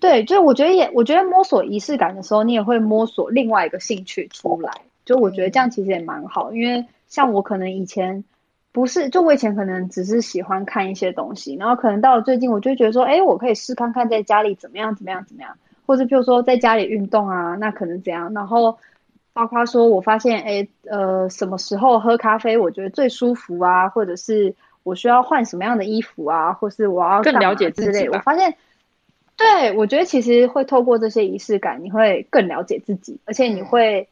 [0.00, 4.72] 对，就我觉得也，我觉得摸索仪式感的时候，你也会摸索另外一个兴趣出来。
[5.04, 8.24] 就我觉得这样其实也蛮好，因为像我可能以前
[8.72, 15.56] 不是，就我以前可能只是喜欢看一些东西，然后可能到了最近，我就觉得说，哎，我可以试看看在家里怎么样，怎么样，怎么样，
[15.86, 18.78] 或者比如说在家里运动啊，那可能怎样，然后。
[19.34, 24.52] 包括说，我发现，哎，呃，什么时候喝咖啡，我觉得最舒服啊，或者是
[24.82, 28.08] 我需要换什么样的衣服啊，或是我要更了解自己。
[28.08, 28.56] 我发现，
[29.36, 34.08] 对，我觉得其实会透过这些仪式感，你会更了解自己，而且你会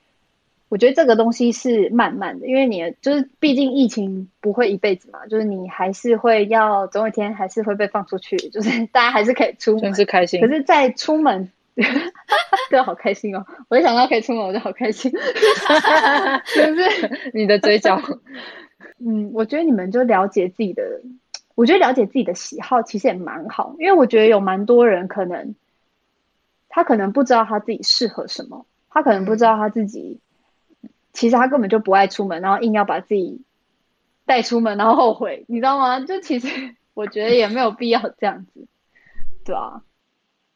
[0.68, 10.40] 我觉得这个东西是慢慢的，因为你就是毕竟疫情不会一辈子嘛，就是你还是会要总有一天还是会被放出去，就是大家还是可以出门，真是开心。
[10.40, 11.48] 可是，在出门，
[12.68, 13.46] 对，好开心哦！
[13.68, 15.12] 我一想到可以出门，我就好开心。
[16.46, 18.00] 是不是你的嘴角？
[18.98, 20.82] 嗯，我觉得你们就了解自己的，
[21.54, 25.54] 我觉得了解自己的喜好其实也蛮好，因为我觉得有蛮多人可能
[26.68, 30.18] 他可能不知道他自己适合什么，他可能不知道他自己。
[31.16, 33.40] 其实他根本就不爱出门，然后硬要把自己
[34.26, 35.98] 带出门，然后后悔，你知道吗？
[36.00, 38.66] 就其实我觉得也没有必要这样子，
[39.44, 39.82] 对啊。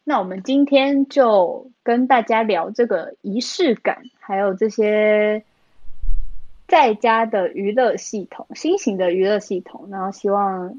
[0.04, 5.44] 那我们今天就跟大家聊这个仪式感，还有这些
[6.68, 9.88] 在家的娱乐系统，新型的娱乐系统。
[9.90, 10.74] 然后希望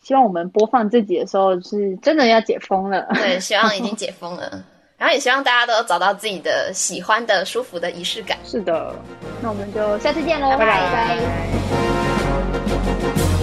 [0.00, 4.64] 希望我们播放自己的时候是真的要解封了，对，希望已经 解封了。
[4.98, 8.36] 然后也希望大家都找到自己的喜欢的、舒服的仪式感。
[8.44, 8.92] 是的，
[9.40, 10.66] 那我们就下次见喽，拜拜。
[10.66, 11.22] 拜拜拜
[13.32, 13.37] 拜。